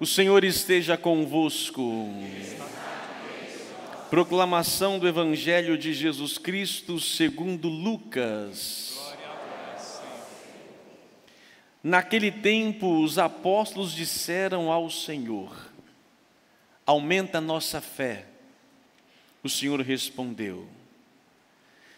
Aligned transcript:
O 0.00 0.06
Senhor 0.06 0.44
esteja 0.44 0.96
convosco. 0.96 2.08
Proclamação 4.08 4.98
do 4.98 5.06
Evangelho 5.06 5.76
de 5.76 5.92
Jesus 5.92 6.38
Cristo 6.38 6.98
segundo 6.98 7.68
Lucas. 7.68 8.98
Naquele 11.84 12.32
tempo, 12.32 13.02
os 13.02 13.18
apóstolos 13.18 13.92
disseram 13.92 14.72
ao 14.72 14.88
Senhor: 14.88 15.54
Aumenta 16.86 17.36
a 17.36 17.42
nossa 17.42 17.82
fé. 17.82 18.24
O 19.42 19.50
Senhor 19.50 19.82
respondeu: 19.82 20.66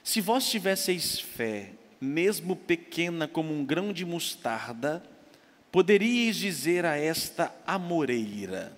Se 0.02 0.20
vós 0.20 0.50
tivesseis 0.50 1.20
fé, 1.20 1.70
mesmo 2.00 2.56
pequena 2.56 3.28
como 3.28 3.54
um 3.54 3.64
grão 3.64 3.92
de 3.92 4.04
mostarda, 4.04 5.04
poderíeis 5.72 6.36
dizer 6.36 6.84
a 6.84 6.96
esta 6.98 7.52
amoreira: 7.66 8.76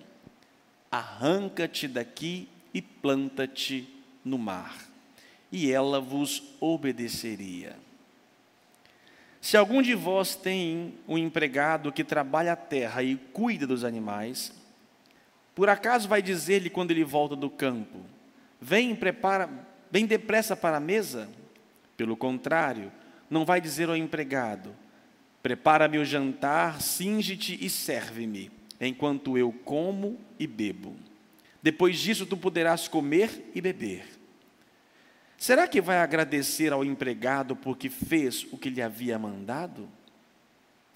Arranca-te 0.89 1.87
daqui 1.87 2.47
e 2.73 2.81
planta-te 2.81 3.87
no 4.23 4.37
mar, 4.37 4.75
e 5.51 5.71
ela 5.71 5.99
vos 5.99 6.41
obedeceria. 6.59 7.75
Se 9.41 9.55
algum 9.55 9.81
de 9.81 9.93
vós 9.93 10.35
tem 10.35 10.95
um 11.07 11.19
empregado 11.19 11.91
que 11.91 12.03
trabalha 12.03 12.53
a 12.53 12.55
terra 12.55 13.03
e 13.03 13.15
cuida 13.15 13.67
dos 13.67 13.83
animais, 13.83 14.51
por 15.53 15.69
acaso 15.69 16.07
vai 16.07 16.21
dizer-lhe 16.21 16.69
quando 16.69 16.91
ele 16.91 17.03
volta 17.03 17.35
do 17.35 17.49
campo: 17.49 17.99
Vem, 18.59 18.95
prepara, 18.95 19.49
vem 19.91 20.05
depressa 20.05 20.55
para 20.55 20.77
a 20.77 20.79
mesa? 20.79 21.29
Pelo 21.95 22.17
contrário, 22.17 22.91
não 23.29 23.45
vai 23.45 23.61
dizer 23.61 23.87
ao 23.87 23.95
empregado: 23.95 24.75
Prepara-me 25.45 25.99
o 25.99 26.03
jantar, 26.03 26.81
singe-te 26.81 27.55
e 27.63 27.69
serve-me, 27.69 28.49
enquanto 28.81 29.37
eu 29.37 29.51
como 29.51 30.19
e 30.39 30.47
bebo. 30.47 30.95
Depois 31.61 31.99
disso 31.99 32.25
tu 32.25 32.35
poderás 32.35 32.87
comer 32.87 33.51
e 33.53 33.61
beber. 33.61 34.07
Será 35.37 35.67
que 35.67 35.79
vai 35.79 35.99
agradecer 35.99 36.73
ao 36.73 36.83
empregado 36.83 37.55
porque 37.55 37.91
fez 37.91 38.47
o 38.51 38.57
que 38.57 38.71
lhe 38.71 38.81
havia 38.81 39.19
mandado? 39.19 39.87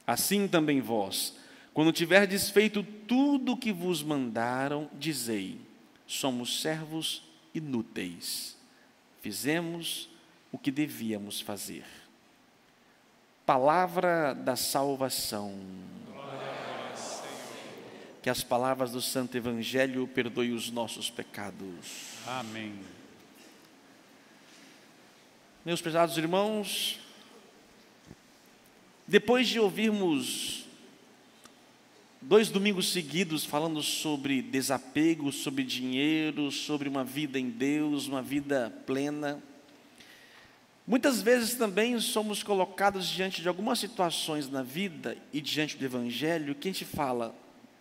Assim 0.08 0.48
também 0.48 0.82
vós, 0.82 1.38
quando 1.72 1.94
tiverdes 1.94 2.50
feito 2.50 2.82
tudo 2.82 3.52
o 3.52 3.58
que 3.58 3.72
vos 3.72 4.02
mandaram, 4.02 4.90
dizei: 4.98 5.62
somos 6.08 6.60
servos 6.60 7.22
inúteis. 7.54 8.58
Fizemos 9.22 10.10
o 10.52 10.58
que 10.58 10.72
devíamos 10.72 11.40
fazer 11.40 11.86
palavra 13.50 14.36
da 14.36 14.56
salvação. 14.56 15.60
Que 18.22 18.30
as 18.30 18.44
palavras 18.44 18.92
do 18.92 19.02
Santo 19.02 19.36
Evangelho 19.36 20.08
perdoem 20.08 20.54
os 20.54 20.70
nossos 20.70 21.10
pecados. 21.10 22.14
Amém. 22.28 22.80
Meus 25.66 25.82
prezados 25.82 26.16
irmãos, 26.16 27.00
depois 29.08 29.48
de 29.48 29.60
ouvirmos 29.60 30.66
dois 32.22 32.50
domingos 32.50 32.92
seguidos 32.92 33.46
falando 33.46 33.82
sobre 33.82 34.44
desapego, 34.44 35.32
sobre 35.32 35.64
dinheiro, 35.64 36.52
sobre 36.52 36.88
uma 36.88 37.04
vida 37.04 37.40
em 37.40 37.50
Deus, 37.50 38.06
uma 38.06 38.22
vida 38.22 38.72
plena, 38.86 39.42
Muitas 40.90 41.22
vezes 41.22 41.54
também 41.54 42.00
somos 42.00 42.42
colocados 42.42 43.08
diante 43.08 43.44
de 43.44 43.48
algumas 43.48 43.78
situações 43.78 44.50
na 44.50 44.64
vida 44.64 45.16
e 45.32 45.40
diante 45.40 45.78
do 45.78 45.86
Evangelho 45.86 46.56
que 46.56 46.68
a 46.68 46.72
gente 46.72 46.84
fala, 46.84 47.36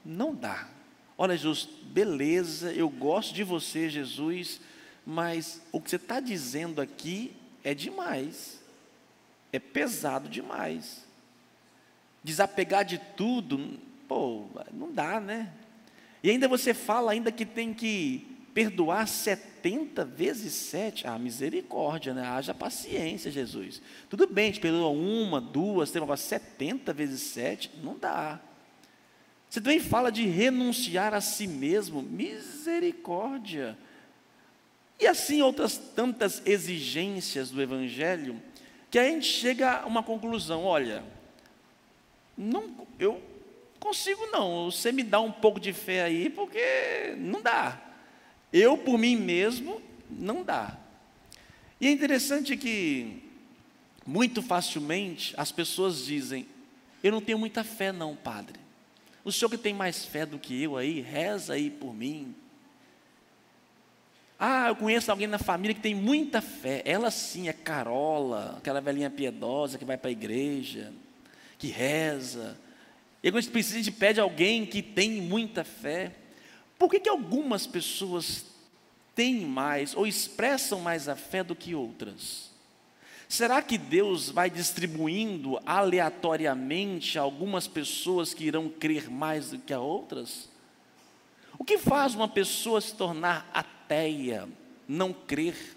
não 0.05 0.35
dá. 0.35 0.69
Olha, 1.17 1.35
Jesus, 1.35 1.67
beleza, 1.85 2.71
eu 2.71 2.87
gosto 2.91 3.33
de 3.33 3.43
você, 3.43 3.89
Jesus, 3.89 4.61
mas 5.07 5.63
o 5.73 5.81
que 5.81 5.89
você 5.89 5.97
está 5.97 6.21
dizendo 6.21 6.83
aqui 6.83 7.33
é 7.65 7.73
demais, 7.73 8.63
é 9.55 9.59
pesado 9.59 10.29
demais. 10.29 11.03
Desapegar 12.23 12.85
de 12.85 12.99
tudo, 13.17 13.79
pô, 14.07 14.45
não 14.71 14.93
dá, 14.93 15.19
né? 15.19 15.51
E 16.23 16.29
ainda 16.29 16.47
você 16.47 16.75
fala 16.75 17.13
ainda 17.13 17.33
que 17.33 17.47
tem 17.47 17.73
que 17.73 18.38
perdoar 18.59 19.07
70 19.07 20.05
vezes 20.05 20.53
7, 20.53 21.07
ah, 21.07 21.17
misericórdia, 21.17 22.13
né? 22.13 22.27
Haja 22.27 22.53
paciência, 22.53 23.31
Jesus. 23.31 23.81
Tudo 24.11 24.27
bem, 24.27 24.47
gente 24.47 24.59
perdoa 24.59 24.89
uma, 24.89 25.41
duas, 25.41 25.93
tem 25.93 26.03
uma 26.03 26.17
70 26.17 26.93
vezes 26.93 27.21
7, 27.21 27.71
não 27.85 27.97
dá. 27.97 28.41
Você 29.49 29.61
também 29.61 29.79
fala 29.79 30.11
de 30.11 30.27
renunciar 30.27 31.15
a 31.15 31.21
si 31.21 31.47
mesmo, 31.47 32.03
misericórdia. 32.03 33.79
E 34.99 35.07
assim 35.07 35.41
outras 35.41 35.79
tantas 35.79 36.43
exigências 36.45 37.53
do 37.53 37.63
Evangelho, 37.63 38.43
que 38.91 38.99
a 38.99 39.05
gente 39.05 39.27
chega 39.27 39.83
a 39.83 39.87
uma 39.87 40.03
conclusão: 40.03 40.65
olha, 40.65 41.05
não, 42.37 42.89
eu 42.99 43.23
consigo 43.79 44.27
não, 44.33 44.69
você 44.69 44.91
me 44.91 45.05
dá 45.05 45.21
um 45.21 45.31
pouco 45.31 45.61
de 45.61 45.73
fé 45.73 46.03
aí, 46.03 46.29
porque 46.29 47.15
não 47.19 47.41
dá. 47.41 47.85
Eu, 48.53 48.79
por 48.79 48.99
mim 48.99 49.17
mesmo, 49.17 49.81
não 50.11 50.43
dá. 50.43 50.77
E 51.81 51.87
é 51.87 51.91
interessante 51.91 52.57
que, 52.57 53.23
muito 54.07 54.43
facilmente, 54.43 55.35
as 55.37 55.53
pessoas 55.53 56.05
dizem: 56.05 56.47
Eu 57.03 57.13
não 57.13 57.21
tenho 57.21 57.39
muita 57.39 57.63
fé, 57.63 57.93
não, 57.93 58.17
padre. 58.17 58.59
O 59.25 59.31
senhor 59.31 59.51
que 59.51 59.59
tem 59.59 59.75
mais 59.75 60.05
fé 60.05 60.25
do 60.25 60.39
que 60.39 60.63
eu 60.63 60.77
aí, 60.77 61.01
reza 61.01 61.53
aí 61.53 61.71
por 61.71 61.95
mim. 61.95 62.35
Ah, 64.39 64.69
eu 64.69 64.77
conheço 64.77 65.11
alguém 65.11 65.27
na 65.27 65.39
família 65.39 65.75
que 65.75 65.81
tem 65.81 65.95
muita 65.95 66.41
fé. 66.41 66.81
Ela 66.85 67.11
sim 67.11 67.49
é 67.49 67.53
Carola, 67.53 68.55
aquela 68.59 68.81
velhinha 68.81 69.11
piedosa 69.11 69.77
que 69.77 69.85
vai 69.85 69.99
para 69.99 70.11
a 70.11 70.13
igreja, 70.13 70.93
que 71.59 71.67
reza. 71.69 72.57
E 73.23 73.31
quando 73.31 73.39
a 73.39 73.41
gente 73.41 73.51
precisa, 73.51 73.75
a 73.75 73.83
gente 73.83 73.97
pede 73.97 74.21
alguém 74.21 74.65
que 74.65 74.81
tem 74.81 75.21
muita 75.21 75.65
fé. 75.65 76.13
Por 76.79 76.89
que, 76.89 77.01
que 77.01 77.09
algumas 77.09 77.67
pessoas 77.67 78.47
têm 79.15 79.41
mais 79.41 79.97
ou 79.97 80.07
expressam 80.07 80.81
mais 80.81 81.09
a 81.09 81.17
fé 81.17 81.43
do 81.43 81.57
que 81.57 81.75
outras? 81.75 82.51
Será 83.29 83.61
que 83.61 83.77
Deus 83.77 84.31
vai 84.31 84.49
distribuindo 84.49 85.61
aleatoriamente 85.67 87.19
algumas 87.19 87.67
pessoas 87.67 88.33
que 88.33 88.45
irão 88.45 88.71
crer 88.71 89.11
mais 89.11 89.51
do 89.51 89.59
que 89.59 89.73
a 89.73 89.81
outras? 89.81 90.49
O 91.59 91.65
que 91.65 91.77
faz 91.77 92.15
uma 92.15 92.29
pessoa 92.29 92.81
se 92.81 92.95
tornar 92.95 93.51
ateia, 93.53 94.49
não 94.87 95.13
crer? 95.13 95.77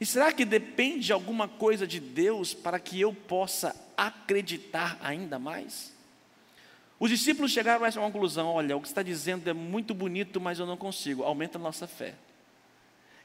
E 0.00 0.06
será 0.06 0.32
que 0.32 0.44
depende 0.44 1.06
de 1.06 1.12
alguma 1.12 1.48
coisa 1.48 1.86
de 1.86 1.98
Deus 1.98 2.54
para 2.54 2.78
que 2.78 3.00
eu 3.00 3.12
possa 3.12 3.74
acreditar 3.96 4.96
ainda 5.02 5.38
mais? 5.38 5.92
Os 7.00 7.10
discípulos 7.10 7.52
chegaram 7.52 7.84
a 7.84 7.88
essa 7.88 8.00
conclusão: 8.00 8.48
olha, 8.48 8.76
o 8.76 8.80
que 8.80 8.88
está 8.88 9.02
dizendo 9.02 9.48
é 9.48 9.52
muito 9.52 9.94
bonito, 9.94 10.40
mas 10.40 10.58
eu 10.58 10.66
não 10.66 10.76
consigo, 10.76 11.22
aumenta 11.22 11.58
a 11.58 11.60
nossa 11.60 11.86
fé. 11.86 12.14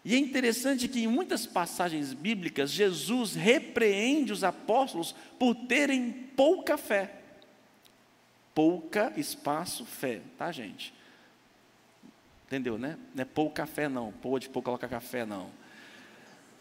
E 0.05 0.15
é 0.15 0.17
interessante 0.17 0.87
que 0.87 1.03
em 1.03 1.07
muitas 1.07 1.45
passagens 1.45 2.13
bíblicas, 2.13 2.69
Jesus 2.69 3.35
repreende 3.35 4.33
os 4.33 4.43
apóstolos 4.43 5.15
por 5.39 5.55
terem 5.55 6.11
pouca 6.35 6.77
fé. 6.77 7.19
Pouca 8.53 9.13
espaço 9.15 9.85
fé, 9.85 10.21
tá, 10.37 10.51
gente? 10.51 10.93
Entendeu, 12.45 12.77
né? 12.77 12.97
Não 13.15 13.21
é 13.21 13.25
pouca 13.25 13.65
fé, 13.65 13.87
não. 13.87 14.11
Pô, 14.11 14.37
de 14.37 14.49
pouco 14.49 14.65
colocar 14.65 14.87
café, 14.87 15.25
não. 15.25 15.49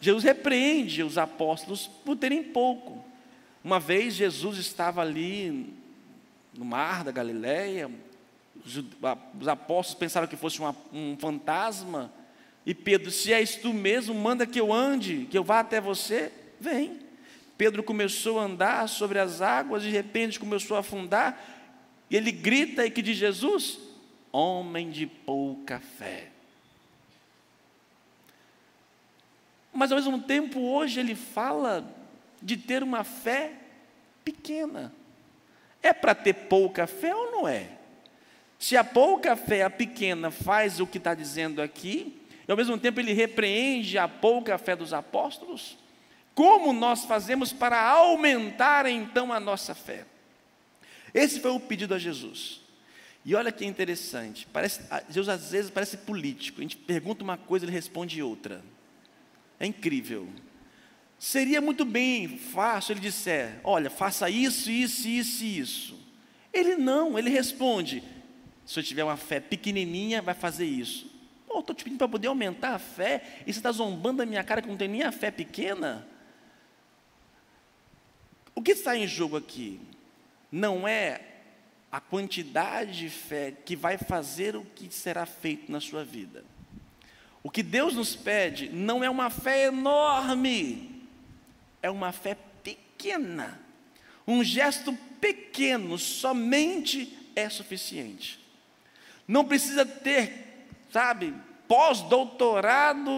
Jesus 0.01 0.25
repreende 0.25 1.03
os 1.03 1.19
apóstolos 1.19 1.87
por 1.87 2.17
terem 2.17 2.43
pouco. 2.43 3.05
Uma 3.63 3.79
vez 3.79 4.15
Jesus 4.15 4.57
estava 4.59 5.03
ali 5.03 5.75
no 6.55 6.65
mar 6.65 7.05
da 7.05 7.11
Galileia. 7.11 7.91
Os 9.39 9.49
apóstolos 9.49 9.99
pensaram 9.99 10.27
que 10.27 10.37
fosse 10.37 10.59
uma, 10.61 10.77
um 10.93 11.17
fantasma. 11.19 12.13
E 12.65 12.75
Pedro, 12.75 13.11
se 13.11 13.33
és 13.33 13.57
tu 13.57 13.73
mesmo, 13.73 14.15
manda 14.15 14.47
que 14.47 14.61
eu 14.61 14.73
ande, 14.73 15.27
que 15.31 15.37
eu 15.37 15.45
vá 15.45 15.61
até 15.61 15.81
você. 15.81 16.31
Vem. 16.61 17.01
Pedro 17.59 17.83
começou 17.83 18.39
a 18.39 18.45
andar 18.45 18.89
sobre 18.89 19.19
as 19.19 19.41
águas, 19.41 19.83
de 19.83 19.91
repente 19.91 20.39
começou 20.39 20.77
a 20.77 20.81
afundar. 20.81 21.41
E 22.09 22.17
ele 22.17 22.31
grita 22.31 22.85
e 22.85 22.91
que 22.91 23.03
de 23.03 23.15
Jesus, 23.15 23.79
homem 24.31 24.91
de 24.91 25.07
pouca 25.07 25.81
fé. 25.81 26.29
Mas 29.73 29.91
ao 29.91 29.97
mesmo 29.97 30.21
tempo, 30.21 30.61
hoje 30.61 31.01
ele 31.01 31.15
fala 31.15 31.89
de 32.41 32.57
ter 32.57 32.83
uma 32.83 33.05
fé 33.05 33.55
pequena. 34.25 34.93
É 35.83 35.93
para 35.93 36.15
ter 36.15 36.35
pouca 36.35 36.87
fé 36.87 37.15
ou 37.15 37.31
não 37.31 37.49
é? 37.49 37.69
Se 38.59 38.77
a 38.77 38.85
pouca 38.85 39.35
fé, 39.35 39.65
a 39.65 39.71
pequena, 39.71 40.31
faz 40.31 40.79
o 40.79 40.87
que 40.87 40.99
está 40.99 41.15
dizendo 41.15 41.61
aqui, 41.61 42.23
e 42.47 42.51
ao 42.51 42.57
mesmo 42.57 42.79
tempo 42.79 43.01
ele 43.01 43.13
repreende 43.13 43.99
a 43.99 44.07
pouca 44.07 44.57
fé 44.57 44.77
dos 44.77 44.93
apóstolos, 44.93 45.77
como 46.35 46.73
nós 46.73 47.05
fazemos 47.05 47.53
para 47.53 47.81
aumentar 47.81 48.87
então 48.87 49.33
a 49.33 49.41
nossa 49.41 49.75
fé? 49.75 50.07
Esse 51.13 51.41
foi 51.41 51.51
o 51.51 51.61
pedido 51.61 51.95
a 51.95 51.99
Jesus. 51.99 52.61
E 53.25 53.35
olha 53.35 53.53
que 53.53 53.65
interessante, 53.65 54.49
parece, 54.53 54.81
Deus 55.09 55.29
às 55.29 55.51
vezes 55.51 55.71
parece 55.71 55.97
político, 55.99 56.61
a 56.61 56.63
gente 56.63 56.77
pergunta 56.77 57.23
uma 57.23 57.37
coisa, 57.37 57.65
ele 57.65 57.73
responde 57.73 58.23
outra. 58.23 58.63
É 59.61 59.67
incrível. 59.67 60.29
Seria 61.23 61.61
muito 61.61 61.85
bem 61.85 62.37
fácil 62.37 62.95
ele 62.95 63.01
disser: 63.01 63.61
olha, 63.63 63.89
faça 63.89 64.29
isso, 64.29 64.69
isso, 64.69 65.07
isso 65.07 65.45
e 65.45 65.59
isso. 65.61 66.01
Ele 66.53 66.75
não, 66.75 67.17
ele 67.17 67.31
responde: 67.31 68.03
se 68.67 68.81
eu 68.81 68.83
tiver 68.83 69.05
uma 69.05 69.17
fé 69.17 69.39
pequenininha, 69.39 70.21
vai 70.21 70.35
fazer 70.35 70.65
isso. 70.65 71.09
Pô, 71.47 71.61
estou 71.61 71.77
te 71.77 71.85
pedindo 71.85 71.99
para 71.99 72.09
poder 72.09 72.27
aumentar 72.27 72.75
a 72.75 72.79
fé, 72.81 73.23
e 73.47 73.53
você 73.53 73.61
está 73.61 73.71
zombando 73.71 74.19
da 74.19 74.27
minha 74.27 74.43
cara 74.43 74.61
que 74.61 74.67
não 74.67 74.77
tem 74.77 74.89
nem 74.89 75.05
a 75.05 75.13
fé 75.13 75.31
pequena? 75.31 76.05
O 78.53 78.61
que 78.61 78.73
está 78.73 78.97
em 78.97 79.07
jogo 79.07 79.37
aqui? 79.37 79.81
Não 80.51 80.89
é 80.89 81.21
a 81.93 82.01
quantidade 82.01 82.99
de 82.99 83.09
fé 83.09 83.53
que 83.65 83.77
vai 83.77 83.97
fazer 83.97 84.57
o 84.57 84.65
que 84.65 84.93
será 84.93 85.25
feito 85.25 85.71
na 85.71 85.81
sua 85.81 86.05
vida. 86.05 86.45
O 87.45 87.51
que 87.51 87.63
Deus 87.63 87.95
nos 87.95 88.17
pede 88.17 88.69
não 88.71 89.05
é 89.05 89.09
uma 89.09 89.31
fé 89.31 89.67
enorme, 89.67 90.92
é 91.83 91.91
uma 91.91 92.13
fé 92.13 92.37
pequena. 92.63 93.61
Um 94.27 94.43
gesto 94.45 94.97
pequeno 95.21 95.99
somente 95.99 97.19
é 97.35 97.49
suficiente. 97.49 98.39
Não 99.27 99.45
precisa 99.45 99.85
ter, 99.85 100.67
sabe, 100.91 101.35
pós-doutorado, 101.67 103.11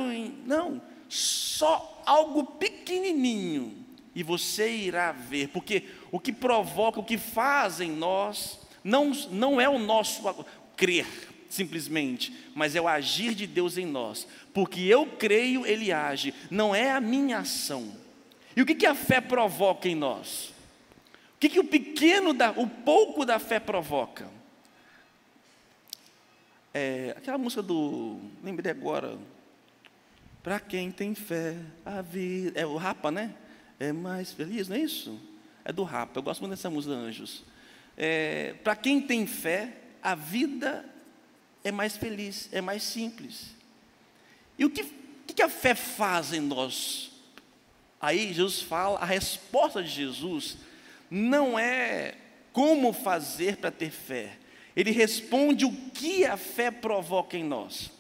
não, 0.47 0.81
só 1.09 2.03
algo 2.07 2.45
pequenininho 2.45 3.85
e 4.15 4.23
você 4.23 4.71
irá 4.71 5.13
ver, 5.13 5.49
porque 5.49 5.85
o 6.13 6.21
que 6.21 6.33
provoca, 6.33 7.01
o 7.01 7.05
que 7.05 7.19
faz 7.19 7.81
em 7.81 7.91
nós, 7.91 8.61
não, 8.83 9.11
não 9.31 9.61
é 9.61 9.69
o 9.69 9.79
nosso 9.79 10.23
crer, 10.77 11.07
simplesmente, 11.49 12.33
mas 12.55 12.77
é 12.77 12.81
o 12.81 12.87
agir 12.87 13.35
de 13.35 13.47
Deus 13.47 13.77
em 13.77 13.87
nós, 13.87 14.27
porque 14.53 14.81
eu 14.83 15.07
creio, 15.07 15.67
Ele 15.67 15.91
age, 15.91 16.33
não 16.51 16.75
é 16.75 16.93
a 16.93 17.01
minha 17.01 17.39
ação. 17.39 18.04
E 18.57 18.63
o 18.63 18.67
que, 18.67 18.75
que 18.75 18.87
a 18.87 18.95
fé 18.95 19.21
provoca 19.21 19.89
em 19.89 19.95
nós? 19.95 20.53
O 21.37 21.39
que, 21.41 21.49
que 21.49 21.61
o 21.61 21.65
pequeno, 21.65 22.33
da, 22.33 22.53
o 22.53 22.69
pouco 22.69 23.25
da 23.25 23.39
fé 23.39 23.59
provoca? 23.59 24.29
É, 26.73 27.15
aquela 27.17 27.39
música 27.39 27.63
do, 27.63 28.21
lembrei 28.43 28.71
agora, 28.71 29.19
para 30.43 30.61
quem 30.61 30.91
tem 30.91 31.15
fé, 31.15 31.57
a 31.85 32.03
vida, 32.03 32.59
é 32.59 32.67
o 32.67 32.77
Rapa, 32.77 33.11
né? 33.11 33.35
É 33.79 33.93
mais 33.93 34.33
feliz, 34.33 34.69
não 34.69 34.77
é 34.77 34.81
isso? 34.81 35.19
É 35.65 35.73
do 35.73 35.83
Rapa, 35.83 36.19
eu 36.19 36.23
gosto 36.23 36.41
muito 36.41 36.51
dessa 36.51 36.69
música, 36.69 36.95
Anjos. 36.95 37.43
É, 37.97 38.55
para 38.63 38.77
quem 38.77 39.01
tem 39.01 39.27
fé, 39.27 39.77
a 40.03 40.15
vida 40.15 40.85
é 41.63 41.73
mais 41.73 41.97
feliz, 41.97 42.49
é 42.53 42.61
mais 42.61 42.83
simples. 42.83 43.55
E 44.59 44.65
o 44.65 44.71
que, 44.71 44.85
que 45.35 45.43
a 45.43 45.49
fé 45.49 45.75
faz 45.75 46.33
em 46.33 46.41
nós? 46.41 47.14
Aí 48.05 48.35
Jesus 48.35 48.61
fala, 48.61 48.99
a 48.99 49.07
resposta 49.07 49.83
de 49.83 49.89
Jesus 49.89 50.59
não 51.11 51.59
é 51.59 52.15
como 52.53 52.93
fazer 52.93 53.57
para 53.57 53.71
ter 53.71 53.91
fé. 53.91 54.37
Ele 54.77 54.91
responde 54.91 55.65
o 55.65 55.73
que 55.73 56.27
a 56.27 56.37
fé 56.37 56.71
provoca 56.71 57.35
em 57.35 57.43
nós. 57.43 57.91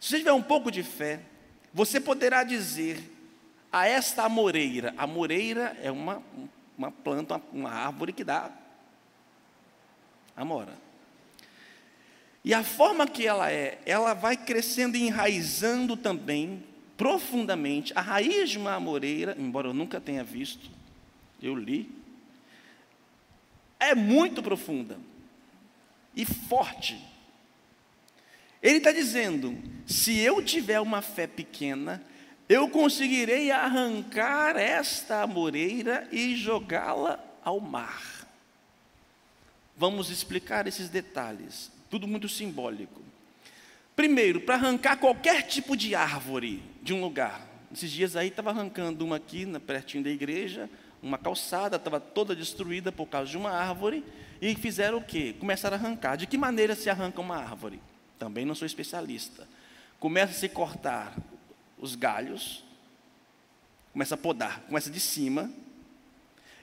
Se 0.00 0.08
você 0.08 0.18
tiver 0.18 0.32
um 0.32 0.42
pouco 0.42 0.72
de 0.72 0.82
fé, 0.82 1.20
você 1.72 2.00
poderá 2.00 2.42
dizer 2.42 3.00
a 3.70 3.86
esta 3.86 4.24
amoreira. 4.24 4.92
A 4.98 5.04
amoreira 5.04 5.78
é 5.84 5.90
uma, 5.92 6.20
uma 6.76 6.90
planta, 6.90 7.40
uma 7.52 7.70
árvore 7.70 8.12
que 8.12 8.24
dá 8.24 8.50
amora. 10.36 10.72
E 12.44 12.52
a 12.52 12.64
forma 12.64 13.06
que 13.06 13.24
ela 13.24 13.52
é, 13.52 13.78
ela 13.86 14.14
vai 14.14 14.36
crescendo 14.36 14.96
e 14.96 15.06
enraizando 15.06 15.96
também 15.96 16.64
profundamente. 16.98 17.92
A 17.96 18.02
raiz 18.02 18.50
de 18.50 18.58
uma 18.58 18.74
amoreira, 18.74 19.34
embora 19.38 19.68
eu 19.68 19.72
nunca 19.72 19.98
tenha 19.98 20.24
visto, 20.24 20.68
eu 21.40 21.54
li, 21.54 21.88
é 23.80 23.94
muito 23.94 24.42
profunda 24.42 24.98
e 26.14 26.26
forte. 26.26 27.02
Ele 28.60 28.78
está 28.78 28.90
dizendo: 28.90 29.56
se 29.86 30.18
eu 30.18 30.42
tiver 30.42 30.80
uma 30.80 31.00
fé 31.00 31.28
pequena, 31.28 32.02
eu 32.48 32.68
conseguirei 32.68 33.52
arrancar 33.52 34.56
esta 34.56 35.22
amoreira 35.22 36.08
e 36.10 36.34
jogá-la 36.34 37.24
ao 37.44 37.60
mar. 37.60 38.26
Vamos 39.76 40.10
explicar 40.10 40.66
esses 40.66 40.88
detalhes, 40.88 41.70
tudo 41.88 42.08
muito 42.08 42.28
simbólico. 42.28 43.00
Primeiro, 43.98 44.40
para 44.40 44.54
arrancar 44.54 44.96
qualquer 44.96 45.42
tipo 45.42 45.76
de 45.76 45.92
árvore 45.92 46.62
de 46.80 46.94
um 46.94 47.00
lugar. 47.00 47.44
Esses 47.72 47.90
dias 47.90 48.14
aí 48.14 48.28
estava 48.28 48.50
arrancando 48.50 49.04
uma 49.04 49.16
aqui, 49.16 49.44
pertinho 49.58 50.04
da 50.04 50.08
igreja, 50.08 50.70
uma 51.02 51.18
calçada, 51.18 51.74
estava 51.74 51.98
toda 51.98 52.36
destruída 52.36 52.92
por 52.92 53.06
causa 53.06 53.28
de 53.28 53.36
uma 53.36 53.50
árvore, 53.50 54.04
e 54.40 54.54
fizeram 54.54 54.98
o 54.98 55.04
quê? 55.04 55.34
Começaram 55.40 55.76
a 55.76 55.80
arrancar. 55.80 56.14
De 56.14 56.28
que 56.28 56.38
maneira 56.38 56.76
se 56.76 56.88
arranca 56.88 57.20
uma 57.20 57.38
árvore? 57.38 57.82
Também 58.20 58.44
não 58.44 58.54
sou 58.54 58.66
especialista. 58.66 59.48
Começa 59.98 60.30
a 60.30 60.36
se 60.36 60.48
cortar 60.48 61.16
os 61.76 61.96
galhos, 61.96 62.62
começa 63.92 64.14
a 64.14 64.18
podar, 64.18 64.60
começa 64.68 64.92
de 64.92 65.00
cima, 65.00 65.50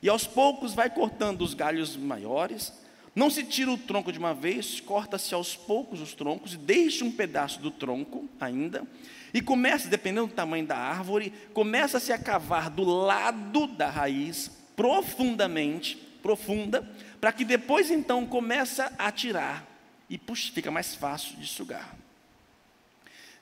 e 0.02 0.08
aos 0.08 0.26
poucos 0.26 0.74
vai 0.74 0.90
cortando 0.90 1.42
os 1.42 1.54
galhos 1.54 1.98
maiores. 1.98 2.72
Não 3.16 3.30
se 3.30 3.44
tira 3.44 3.72
o 3.72 3.78
tronco 3.78 4.12
de 4.12 4.20
uma 4.20 4.34
vez, 4.34 4.82
corta-se 4.82 5.34
aos 5.34 5.56
poucos 5.56 6.02
os 6.02 6.14
troncos 6.14 6.54
e 6.54 6.58
deixa 6.58 7.06
um 7.06 7.12
pedaço 7.12 7.62
do 7.62 7.72
tronco 7.72 8.28
ainda. 8.40 8.86
E 9.34 9.42
começa, 9.42 9.88
dependendo 9.88 10.28
do 10.28 10.34
tamanho 10.34 10.66
da 10.66 10.78
árvore, 10.78 11.32
começa-se 11.54 12.12
a 12.12 12.18
cavar 12.18 12.70
do 12.70 12.84
lado 12.84 13.68
da 13.68 13.90
raiz, 13.90 14.52
profundamente, 14.76 15.96
profunda, 16.22 16.82
para 17.22 17.32
que 17.32 17.46
depois 17.46 17.90
então 17.90 18.26
começa 18.26 18.94
a 18.98 19.12
tirar 19.12 19.66
e 20.10 20.18
puxa, 20.18 20.52
fica 20.52 20.70
mais 20.70 20.94
fácil 20.94 21.38
de 21.38 21.48
sugar. 21.48 21.96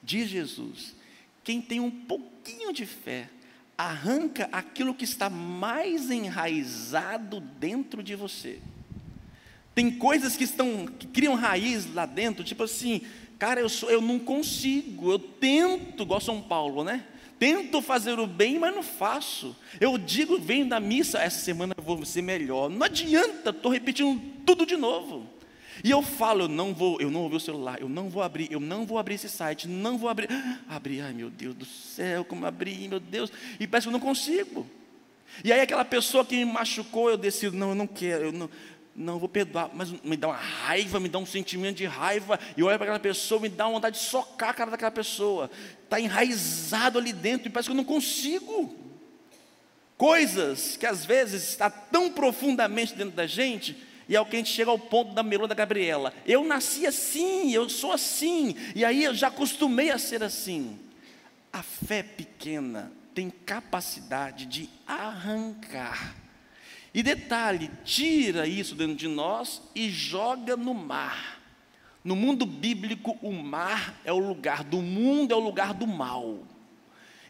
Diz 0.01 0.29
Jesus 0.29 0.95
quem 1.43 1.61
tem 1.61 1.79
um 1.79 1.91
pouquinho 1.91 2.71
de 2.71 2.85
fé, 2.85 3.29
arranca 3.77 4.47
aquilo 4.51 4.93
que 4.93 5.03
está 5.03 5.29
mais 5.29 6.09
enraizado 6.09 7.41
dentro 7.41 8.01
de 8.01 8.15
você. 8.15 8.61
Tem 9.75 9.89
coisas 9.91 10.35
que 10.37 10.43
estão 10.43 10.85
que 10.85 11.07
criam 11.07 11.35
raiz 11.35 11.91
lá 11.93 12.05
dentro, 12.05 12.43
tipo 12.43 12.63
assim, 12.63 13.01
cara, 13.39 13.59
eu 13.59 13.69
sou, 13.69 13.89
eu 13.89 14.01
não 14.01 14.19
consigo, 14.19 15.11
eu 15.11 15.19
tento, 15.19 16.03
igual 16.03 16.21
São 16.21 16.41
Paulo, 16.41 16.83
né? 16.83 17.03
Tento 17.39 17.81
fazer 17.81 18.19
o 18.19 18.27
bem, 18.27 18.57
mas 18.57 18.73
não 18.73 18.83
faço. 18.83 19.55
Eu 19.81 19.97
digo, 19.97 20.39
venho 20.39 20.67
da 20.67 20.79
missa, 20.79 21.19
essa 21.19 21.39
semana 21.39 21.73
eu 21.77 21.83
vou 21.83 22.05
ser 22.05 22.21
melhor. 22.21 22.69
Não 22.69 22.85
adianta, 22.85 23.49
estou 23.49 23.71
repetindo 23.71 24.21
tudo 24.45 24.65
de 24.65 24.77
novo. 24.77 25.27
E 25.83 25.89
eu 25.89 26.01
falo, 26.01 26.43
eu 26.43 26.47
não 26.47 26.73
vou, 26.73 27.01
eu 27.01 27.09
não 27.09 27.21
vou 27.21 27.29
ver 27.31 27.35
o 27.35 27.39
celular, 27.39 27.81
eu 27.81 27.89
não 27.89 28.09
vou 28.09 28.21
abrir, 28.21 28.51
eu 28.51 28.59
não 28.59 28.85
vou 28.85 28.97
abrir 28.97 29.15
esse 29.15 29.27
site, 29.27 29.67
não 29.67 29.97
vou 29.97 30.07
abrir. 30.09 30.29
Abrir, 30.69 31.01
ai 31.01 31.13
meu 31.13 31.29
Deus 31.29 31.55
do 31.55 31.65
céu, 31.65 32.23
como 32.23 32.45
abrir, 32.45 32.87
meu 32.87 32.99
Deus. 32.99 33.31
E 33.59 33.67
parece 33.67 33.85
que 33.85 33.89
eu 33.89 33.93
não 33.93 33.99
consigo. 33.99 34.65
E 35.43 35.51
aí 35.51 35.61
aquela 35.61 35.83
pessoa 35.83 36.23
que 36.23 36.35
me 36.35 36.45
machucou, 36.45 37.09
eu 37.09 37.17
decido, 37.17 37.57
não, 37.57 37.69
eu 37.69 37.75
não 37.75 37.87
quero, 37.87 38.25
eu 38.25 38.31
não, 38.31 38.49
não 38.95 39.17
vou 39.17 39.27
perdoar, 39.27 39.71
mas 39.73 39.89
me 40.03 40.15
dá 40.15 40.27
uma 40.27 40.37
raiva, 40.37 40.99
me 40.99 41.09
dá 41.09 41.17
um 41.17 41.25
sentimento 41.25 41.77
de 41.77 41.85
raiva, 41.85 42.39
e 42.55 42.61
olho 42.61 42.77
para 42.77 42.85
aquela 42.85 42.99
pessoa, 42.99 43.41
me 43.41 43.49
dá 43.49 43.65
uma 43.65 43.73
vontade 43.73 43.97
de 43.97 44.05
socar 44.05 44.49
a 44.49 44.53
cara 44.53 44.71
daquela 44.71 44.91
pessoa. 44.91 45.49
Está 45.83 45.99
enraizado 45.99 46.99
ali 46.99 47.11
dentro, 47.11 47.47
e 47.47 47.51
parece 47.51 47.69
que 47.69 47.71
eu 47.71 47.77
não 47.77 47.83
consigo. 47.83 48.75
Coisas 49.97 50.77
que 50.77 50.85
às 50.85 51.05
vezes 51.05 51.49
está 51.49 51.69
tão 51.69 52.11
profundamente 52.11 52.93
dentro 52.93 53.15
da 53.15 53.25
gente, 53.25 53.75
e 54.07 54.15
é 54.15 54.21
o 54.21 54.25
que 54.25 54.35
a 54.35 54.39
gente 54.39 54.51
chega 54.51 54.69
ao 54.69 54.77
ponto 54.77 55.13
da 55.13 55.23
melô 55.23 55.47
da 55.47 55.55
Gabriela. 55.55 56.13
Eu 56.25 56.43
nasci 56.43 56.85
assim, 56.85 57.51
eu 57.51 57.69
sou 57.69 57.91
assim, 57.91 58.55
e 58.75 58.85
aí 58.85 59.03
eu 59.03 59.15
já 59.15 59.27
acostumei 59.27 59.89
a 59.89 59.97
ser 59.97 60.23
assim. 60.23 60.77
A 61.51 61.63
fé 61.63 62.03
pequena 62.03 62.91
tem 63.15 63.29
capacidade 63.29 64.45
de 64.45 64.69
arrancar. 64.85 66.22
E 66.93 67.01
detalhe, 67.01 67.71
tira 67.83 68.47
isso 68.47 68.75
dentro 68.75 68.95
de 68.95 69.07
nós 69.07 69.61
e 69.73 69.89
joga 69.89 70.55
no 70.55 70.73
mar. 70.73 71.41
No 72.03 72.15
mundo 72.15 72.45
bíblico, 72.45 73.17
o 73.21 73.31
mar 73.31 73.99
é 74.03 74.11
o 74.11 74.19
lugar 74.19 74.63
do 74.63 74.81
mundo, 74.81 75.33
é 75.33 75.35
o 75.35 75.39
lugar 75.39 75.73
do 75.73 75.87
mal. 75.87 76.39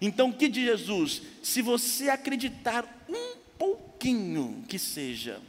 Então, 0.02 0.30
o 0.30 0.34
que 0.34 0.50
diz 0.50 0.66
Jesus? 0.66 1.22
Se 1.42 1.62
você 1.62 2.10
acreditar 2.10 2.86
um 3.08 3.38
pouquinho 3.58 4.66
que 4.68 4.78
seja, 4.78 5.40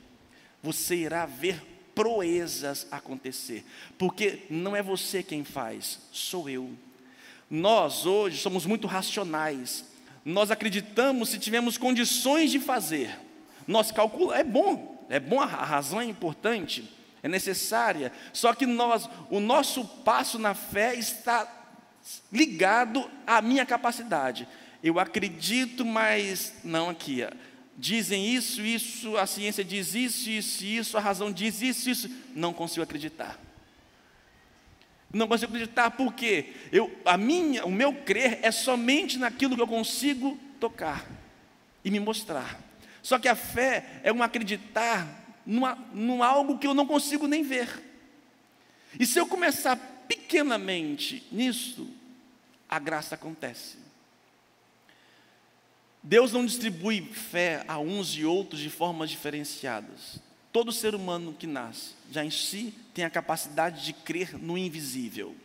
você 0.62 0.94
irá 0.94 1.26
ver 1.26 1.61
proezas 1.94 2.87
acontecer, 2.90 3.64
porque 3.97 4.42
não 4.50 4.76
é 4.76 4.83
você 4.83 5.23
quem 5.23 5.44
faz, 5.44 5.99
sou 6.12 6.49
eu. 6.49 6.71
Nós 7.49 8.04
hoje 8.04 8.38
somos 8.38 8.66
muito 8.66 8.87
racionais, 8.87 9.85
nós 10.25 10.50
acreditamos 10.50 11.30
se 11.30 11.38
tivermos 11.38 11.78
condições 11.78 12.50
de 12.50 12.59
fazer, 12.59 13.18
nós 13.66 13.90
calculamos, 13.90 14.38
é 14.38 14.44
bom, 14.44 15.06
é 15.09 15.21
bom, 15.21 15.40
a 15.40 15.47
razão 15.47 16.00
é 16.00 16.04
importante, 16.04 16.90
é 17.23 17.28
necessária. 17.28 18.12
Só 18.33 18.54
que 18.54 18.66
nós, 18.66 19.09
o 19.30 19.40
nosso 19.40 19.85
passo 19.85 20.38
na 20.38 20.54
fé 20.54 20.94
está 20.94 21.49
ligado 22.33 23.11
à 23.26 23.40
minha 23.40 23.64
capacidade. 23.64 24.47
Eu 24.83 24.99
acredito, 24.99 25.85
mas 25.85 26.54
não 26.62 26.90
aqui. 26.90 27.26
Dizem 27.76 28.28
isso, 28.35 28.61
isso, 28.61 29.16
a 29.16 29.26
ciência 29.26 29.64
diz 29.64 29.94
isso, 29.94 30.30
isso, 30.30 30.64
isso, 30.64 30.99
a 30.99 31.00
razão 31.00 31.33
diz 31.33 31.62
isso, 31.62 31.90
isso. 31.90 32.11
Não 32.35 32.52
consigo 32.52 32.83
acreditar. 32.83 33.38
Não 35.12 35.26
consigo 35.26 35.52
acreditar 35.52 35.90
porque 35.92 36.52
eu, 36.71 36.94
a 37.04 37.16
minha, 37.16 37.64
o 37.64 37.71
meu 37.71 37.92
crer 37.92 38.40
é 38.42 38.50
somente 38.50 39.16
naquilo 39.18 39.56
que 39.56 39.62
eu 39.62 39.66
consigo 39.66 40.38
tocar 40.61 41.06
e 41.85 41.90
me 41.90 42.00
mostrar. 42.00 42.61
Só 43.05 43.19
que 43.19 43.29
a 43.29 43.37
fé 43.37 44.01
é 44.03 44.11
um 44.11 44.23
acreditar 44.23 45.07
numa, 45.45 45.75
num 45.93 46.23
algo 46.23 46.59
que 46.59 46.67
eu 46.67 46.73
não 46.73 46.87
consigo 46.87 47.27
nem 47.27 47.43
ver. 47.43 47.69
E 48.99 49.05
se 49.05 49.19
eu 49.21 49.27
começar 49.27 49.77
pequenamente 50.09 51.23
nisso, 51.31 51.87
a 52.67 52.79
graça 52.79 53.15
acontece. 53.15 53.77
Deus 56.03 56.33
não 56.33 56.47
distribui 56.47 57.03
fé 57.03 57.63
a 57.69 57.79
uns 57.79 58.17
e 58.17 58.25
outros 58.25 58.63
de 58.63 58.71
formas 58.71 59.11
diferenciadas. 59.11 60.19
Todo 60.51 60.73
ser 60.73 60.95
humano 60.95 61.35
que 61.39 61.47
nasce, 61.47 61.93
já 62.11 62.25
em 62.25 62.31
si, 62.31 62.73
tem 62.95 63.05
a 63.05 63.11
capacidade 63.11 63.85
de 63.85 63.93
crer 63.93 64.39
no 64.39 64.57
invisível. 64.57 65.37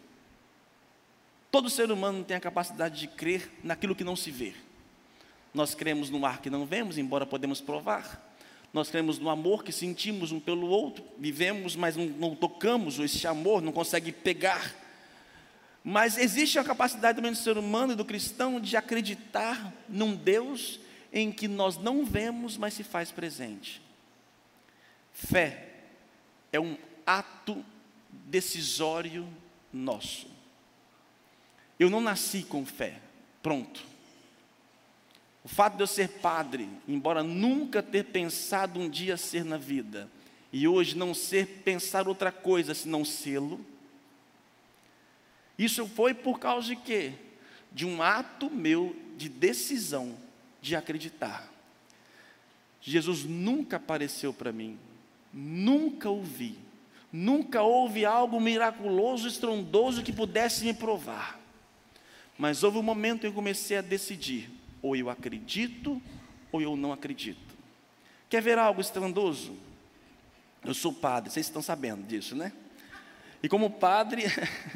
Todo 1.52 1.70
ser 1.70 1.92
humano 1.92 2.24
tem 2.24 2.38
a 2.38 2.40
capacidade 2.40 3.02
de 3.02 3.08
crer 3.10 3.52
naquilo 3.62 3.96
que 3.96 4.04
não 4.06 4.16
se 4.16 4.32
vê. 4.32 4.54
Nós 5.54 5.74
cremos 5.74 6.10
no 6.10 6.26
ar 6.26 6.42
que 6.42 6.50
não 6.50 6.66
vemos, 6.66 6.98
embora 6.98 7.26
podemos 7.26 7.60
provar. 7.62 8.28
Nós 8.72 8.90
cremos 8.90 9.18
no 9.18 9.30
amor 9.30 9.64
que 9.64 9.72
sentimos 9.72 10.32
um 10.32 10.40
pelo 10.40 10.68
outro, 10.68 11.04
vivemos, 11.18 11.76
mas 11.76 11.96
não, 11.96 12.06
não 12.06 12.36
tocamos 12.36 13.00
esse 13.00 13.26
amor, 13.26 13.62
não 13.62 13.72
consegue 13.72 14.12
pegar. 14.12 14.76
Mas 15.84 16.18
existe 16.18 16.60
a 16.60 16.64
capacidade 16.64 17.16
também 17.16 17.32
do 17.32 17.38
ser 17.38 17.58
humano 17.58 17.94
e 17.94 17.96
do 17.96 18.06
cristão 18.06 18.60
de 18.60 18.78
acreditar 18.78 19.74
num 19.88 20.16
Deus 20.16 20.80
em 21.12 21.32
que 21.32 21.48
nós 21.48 21.78
não 21.78 22.06
vemos, 22.06 22.58
mas 22.58 22.76
se 22.76 22.84
faz 22.84 23.12
presente. 23.12 23.82
Fé 25.12 25.70
é 26.52 26.60
um 26.60 26.78
ato 27.06 27.66
decisório 28.12 29.28
nosso. 29.74 30.28
Eu 31.80 31.90
não 31.90 32.02
nasci 32.02 32.44
com 32.44 32.64
fé, 32.66 33.00
pronto. 33.42 33.89
O 35.44 35.48
fato 35.48 35.78
de 35.78 35.84
eu 35.84 35.88
ser 35.88 36.10
padre, 36.20 36.70
embora 36.88 37.24
nunca 37.24 37.82
ter 37.82 38.06
pensado 38.06 38.80
um 38.80 38.90
dia 38.90 39.18
ser 39.18 39.46
na 39.46 39.58
vida, 39.58 40.10
e 40.52 40.68
hoje 40.68 40.98
não 40.98 41.14
ser 41.14 41.62
pensar 41.64 42.08
outra 42.08 42.32
coisa 42.32 42.74
senão 42.74 43.06
sê-lo, 43.06 43.64
isso 45.58 45.86
foi 45.88 46.14
por 46.14 46.40
causa 46.40 46.68
de 46.68 46.76
quê? 46.76 47.14
De 47.72 47.86
um 47.86 48.02
ato 48.02 48.50
meu 48.50 48.96
de 49.18 49.28
decisão 49.28 50.16
de 50.62 50.76
acreditar. 50.76 51.52
Jesus 52.82 53.26
nunca 53.26 53.76
apareceu 53.76 54.34
para 54.34 54.52
mim, 54.52 54.80
nunca 55.34 56.10
ouvi, 56.10 56.58
nunca 57.12 57.62
houve 57.62 58.06
algo 58.06 58.40
miraculoso, 58.40 59.28
estrondoso 59.28 60.02
que 60.02 60.14
pudesse 60.14 60.64
me 60.64 60.74
provar. 60.74 61.38
Mas 62.38 62.64
houve 62.64 62.78
um 62.78 62.84
momento 62.84 63.18
em 63.18 63.20
que 63.20 63.28
eu 63.28 63.34
comecei 63.34 63.78
a 63.78 63.82
decidir: 63.82 64.50
ou 64.82 64.96
eu 64.96 65.10
acredito, 65.10 66.02
ou 66.52 66.62
eu 66.62 66.76
não 66.76 66.92
acredito. 66.92 67.58
Quer 68.30 68.42
ver 68.42 68.58
algo 68.58 68.82
estrondoso? 68.82 69.58
Eu 70.64 70.74
sou 70.74 70.94
padre, 70.94 71.32
vocês 71.32 71.46
estão 71.46 71.62
sabendo 71.62 72.06
disso, 72.06 72.36
né? 72.36 72.52
E 73.42 73.48
como 73.48 73.72
padre, 73.72 74.24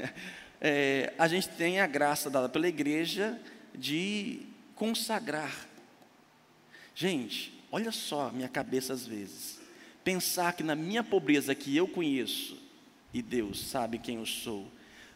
é, 0.62 1.14
a 1.18 1.28
gente 1.28 1.50
tem 1.50 1.80
a 1.80 1.88
graça 1.88 2.30
dada 2.30 2.48
pela 2.48 2.68
igreja 2.68 3.40
de 3.76 4.42
consagrar. 4.76 5.68
Gente, 6.96 7.54
olha 7.72 7.92
só 7.92 8.32
minha 8.32 8.48
cabeça 8.48 8.94
às 8.94 9.06
vezes. 9.06 9.60
Pensar 10.04 10.54
que 10.54 10.64
na 10.64 10.76
minha 10.76 11.04
pobreza 11.04 11.56
que 11.56 11.76
eu 11.76 11.88
conheço, 11.88 12.62
e 13.14 13.22
Deus 13.22 13.68
sabe 13.68 13.98
quem 13.98 14.18
eu 14.18 14.26
sou, 14.26 14.70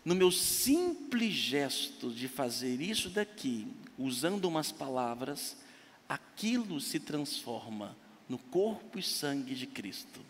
no 0.08 0.16
meu 0.16 0.32
simples 0.32 1.34
gesto 1.34 2.10
de 2.10 2.30
fazer 2.30 2.80
isso 2.80 3.10
daqui, 3.10 3.68
usando 3.98 4.46
umas 4.46 4.72
palavras, 4.72 5.58
aquilo 6.08 6.80
se 6.80 6.98
transforma 6.98 7.94
no 8.30 8.38
corpo 8.38 8.98
e 8.98 9.04
sangue 9.04 9.54
de 9.54 9.68
Cristo. 9.68 10.22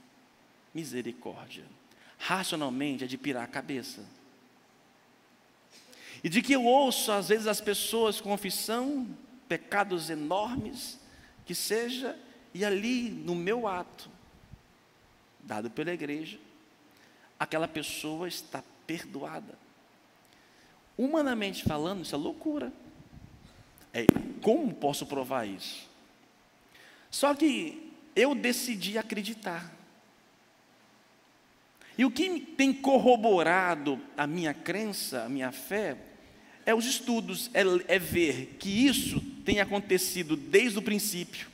Misericórdia. 0.73 1.63
Racionalmente 2.17 3.03
é 3.03 3.07
de 3.07 3.19
pirar 3.19 3.43
a 3.43 3.47
cabeça. 3.47 4.03
E 6.23 6.27
de 6.27 6.41
que 6.41 6.53
eu 6.53 6.65
ouço, 6.65 7.11
às 7.11 7.29
vezes, 7.29 7.45
as 7.45 7.61
pessoas 7.61 8.19
com 8.19 8.31
confissão, 8.31 9.07
pecados 9.47 10.09
enormes, 10.09 10.99
que 11.45 11.53
seja, 11.53 12.17
e 12.51 12.65
ali 12.65 13.11
no 13.11 13.35
meu 13.35 13.67
ato, 13.67 14.09
dado 15.43 15.69
pela 15.69 15.93
igreja, 15.93 16.39
aquela 17.39 17.67
pessoa 17.67 18.27
está 18.27 18.63
perdoada. 18.87 19.66
Humanamente 20.97 21.63
falando, 21.63 22.03
isso 22.03 22.15
é 22.15 22.17
loucura. 22.17 22.73
É, 23.93 24.05
como 24.41 24.73
posso 24.73 25.05
provar 25.05 25.45
isso? 25.45 25.87
Só 27.11 27.33
que 27.33 27.93
eu 28.15 28.33
decidi 28.33 28.97
acreditar. 28.97 29.73
E 31.97 32.05
o 32.05 32.11
que 32.11 32.39
tem 32.39 32.73
corroborado 32.73 33.99
a 34.15 34.27
minha 34.27 34.53
crença, 34.53 35.23
a 35.23 35.29
minha 35.29 35.51
fé, 35.51 35.97
é 36.65 36.75
os 36.75 36.85
estudos, 36.85 37.49
é, 37.53 37.61
é 37.87 37.97
ver 37.97 38.57
que 38.59 38.69
isso 38.69 39.21
tem 39.45 39.59
acontecido 39.59 40.35
desde 40.35 40.77
o 40.77 40.81
princípio. 40.81 41.47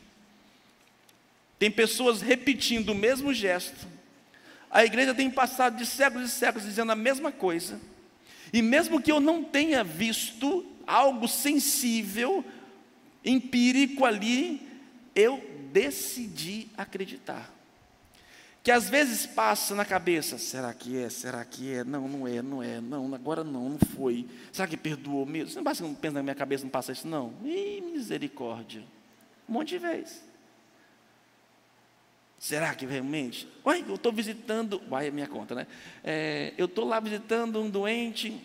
Tem 1.60 1.70
pessoas 1.72 2.22
repetindo 2.22 2.90
o 2.90 2.96
mesmo 2.96 3.34
gesto. 3.34 3.88
A 4.70 4.84
igreja 4.84 5.14
tem 5.14 5.30
passado 5.30 5.78
de 5.78 5.86
séculos 5.86 6.30
e 6.30 6.34
séculos 6.34 6.68
dizendo 6.68 6.92
a 6.92 6.96
mesma 6.96 7.32
coisa. 7.32 7.80
E 8.52 8.62
mesmo 8.62 9.02
que 9.02 9.12
eu 9.12 9.20
não 9.20 9.44
tenha 9.44 9.84
visto 9.84 10.66
algo 10.86 11.28
sensível, 11.28 12.44
empírico 13.24 14.06
ali, 14.06 14.62
eu 15.16 15.42
decidi 15.72 16.68
acreditar 16.78 17.54
que 18.64 18.72
às 18.72 18.90
vezes 18.90 19.26
passa 19.26 19.76
na 19.76 19.84
cabeça: 19.84 20.38
será 20.38 20.74
que 20.74 20.98
é? 20.98 21.10
Será 21.10 21.44
que 21.44 21.74
é? 21.74 21.84
Não, 21.84 22.08
não 22.08 22.28
é, 22.28 22.42
não 22.42 22.64
é, 22.64 22.80
não, 22.80 23.14
agora 23.14 23.44
não, 23.44 23.70
não 23.70 23.80
foi. 23.94 24.26
Será 24.52 24.68
que 24.68 24.78
perdoou 24.78 25.26
mesmo? 25.26 25.62
Você 25.62 25.84
não 25.84 25.94
pensa 25.94 26.14
na 26.14 26.24
minha 26.24 26.36
cabeça, 26.36 26.64
não 26.64 26.72
passa 26.72 26.94
isso, 26.94 27.08
não? 27.08 27.34
Ih, 27.44 27.82
misericórdia. 27.94 28.82
Um 29.48 29.54
monte 29.54 29.70
de 29.70 29.80
vezes. 29.80 30.24
Será 32.44 32.76
que 32.76 32.86
realmente? 32.86 33.48
Uai, 33.66 33.86
eu 33.88 33.96
estou 33.96 34.12
visitando. 34.12 34.82
Uai, 34.92 35.08
é 35.08 35.12
minha 35.12 35.30
conta, 35.30 35.56
né? 35.56 35.66
É, 36.04 36.54
eu 36.58 36.66
estou 36.66 36.84
lá 36.84 37.00
visitando 37.00 37.58
um 37.62 37.70
doente, 37.70 38.38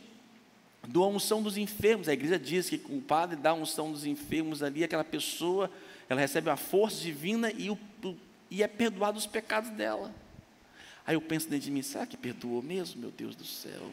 dou 0.87 1.03
a 1.03 1.09
unção 1.09 1.43
dos 1.43 1.57
enfermos. 1.57 2.09
A 2.09 2.13
igreja 2.13 2.39
diz 2.39 2.71
que 2.71 2.81
o 2.89 3.03
padre 3.03 3.35
dá 3.35 3.51
a 3.51 3.55
unção 3.55 3.91
dos 3.91 4.07
enfermos 4.07 4.63
ali, 4.63 4.85
aquela 4.85 5.03
pessoa, 5.03 5.69
ela 6.09 6.21
recebe 6.21 6.49
a 6.49 6.57
força 6.57 7.01
divina 7.01 7.51
e 7.51 7.71
o, 7.71 7.79
e 8.49 8.63
é 8.63 8.69
perdoado 8.69 9.19
os 9.19 9.27
pecados 9.27 9.71
dela. 9.71 10.15
Aí 11.05 11.17
eu 11.17 11.21
penso 11.21 11.49
dentro 11.49 11.65
de 11.65 11.73
mim, 11.73 11.83
será 11.83 12.07
que 12.07 12.17
perdoou 12.17 12.63
mesmo, 12.63 13.01
meu 13.01 13.11
Deus 13.11 13.35
do 13.35 13.45
céu? 13.45 13.91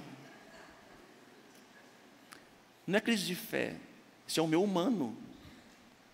Não 2.86 2.98
é 2.98 3.02
crise 3.02 3.26
de 3.26 3.34
fé, 3.34 3.76
isso 4.28 4.40
é 4.40 4.44
o 4.44 4.48
meu 4.48 4.64
humano. 4.64 5.18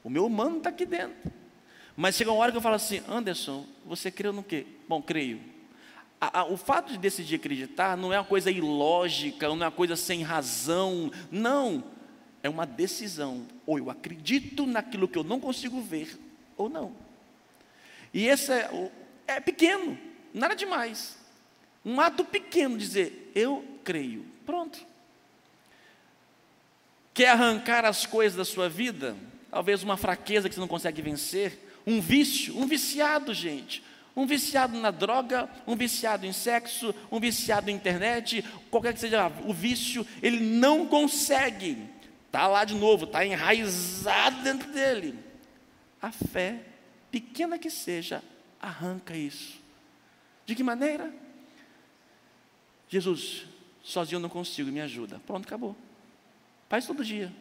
O 0.02 0.10
meu 0.10 0.26
humano 0.26 0.60
está 0.60 0.70
aqui 0.70 0.86
dentro. 0.86 1.41
Mas 1.96 2.16
chega 2.16 2.32
uma 2.32 2.40
hora 2.40 2.52
que 2.52 2.58
eu 2.58 2.62
falo 2.62 2.76
assim, 2.76 3.02
Anderson, 3.08 3.66
você 3.86 4.10
creu 4.10 4.32
no 4.32 4.44
quê? 4.44 4.66
Bom, 4.88 5.02
creio. 5.02 5.42
A, 6.20 6.42
a, 6.42 6.46
o 6.46 6.56
fato 6.56 6.92
de 6.92 6.98
decidir 6.98 7.36
acreditar 7.36 7.98
não 7.98 8.14
é 8.14 8.20
uma 8.20 8.26
coisa 8.26 8.52
ilógica, 8.52 9.48
não 9.48 9.56
é 9.56 9.66
uma 9.66 9.72
coisa 9.72 9.96
sem 9.96 10.22
razão. 10.22 11.12
Não. 11.32 11.84
É 12.44 12.50
uma 12.50 12.66
decisão. 12.66 13.46
Ou 13.66 13.78
eu 13.78 13.90
acredito 13.90 14.66
naquilo 14.66 15.08
que 15.08 15.18
eu 15.18 15.24
não 15.24 15.40
consigo 15.40 15.82
ver, 15.82 16.18
ou 16.58 16.70
não. 16.70 16.94
E 18.14 18.28
esse 18.28 18.52
é, 18.52 18.92
é 19.28 19.40
pequeno, 19.40 19.98
nada 20.34 20.56
demais. 20.56 21.18
Um 21.84 22.00
ato 22.00 22.24
pequeno, 22.24 22.78
dizer, 22.78 23.32
eu 23.34 23.66
creio. 23.84 24.26
Pronto. 24.46 24.80
Quer 27.14 27.30
arrancar 27.30 27.86
as 27.86 28.06
coisas 28.06 28.38
da 28.38 28.46
sua 28.46 28.70
vida? 28.70 29.16
Talvez 29.50 29.84
uma 29.84 29.98
fraqueza 29.98 30.48
que 30.48 30.56
você 30.56 30.62
não 30.62 30.68
consegue 30.68 31.02
vencer, 31.02 31.60
um 31.86 32.00
vício, 32.00 32.58
um 32.58 32.66
viciado, 32.66 33.34
gente. 33.34 33.84
Um 34.16 34.26
viciado 34.26 34.78
na 34.78 34.92
droga, 34.92 35.50
um 35.66 35.76
viciado 35.76 36.26
em 36.26 36.34
sexo, 36.34 36.94
um 37.10 37.20
viciado 37.20 37.72
em 37.72 37.76
internet, 37.76 38.44
qualquer 38.70 38.94
que 38.94 39.00
seja 39.00 39.32
o 39.46 39.54
vício, 39.54 40.06
ele 40.22 40.40
não 40.40 40.86
consegue. 40.86 41.78
Está 42.28 42.48
lá 42.48 42.66
de 42.66 42.76
novo, 42.76 43.06
está 43.06 43.26
enraizado 43.26 44.44
dentro 44.44 44.72
dele. 44.72 45.18
A 46.02 46.12
fé 46.12 46.60
pequena 47.10 47.58
que 47.58 47.70
seja, 47.70 48.24
arranca 48.60 49.16
isso. 49.16 49.60
De 50.46 50.56
que 50.56 50.64
maneira? 50.64 51.14
Jesus, 52.90 53.46
sozinho 53.84 54.18
eu 54.18 54.22
não 54.22 54.30
consigo, 54.30 54.72
me 54.72 54.82
ajuda. 54.82 55.22
Pronto, 55.26 55.46
acabou. 55.46 55.76
Faz 56.68 56.86
todo 56.86 57.04
dia. 57.04 57.32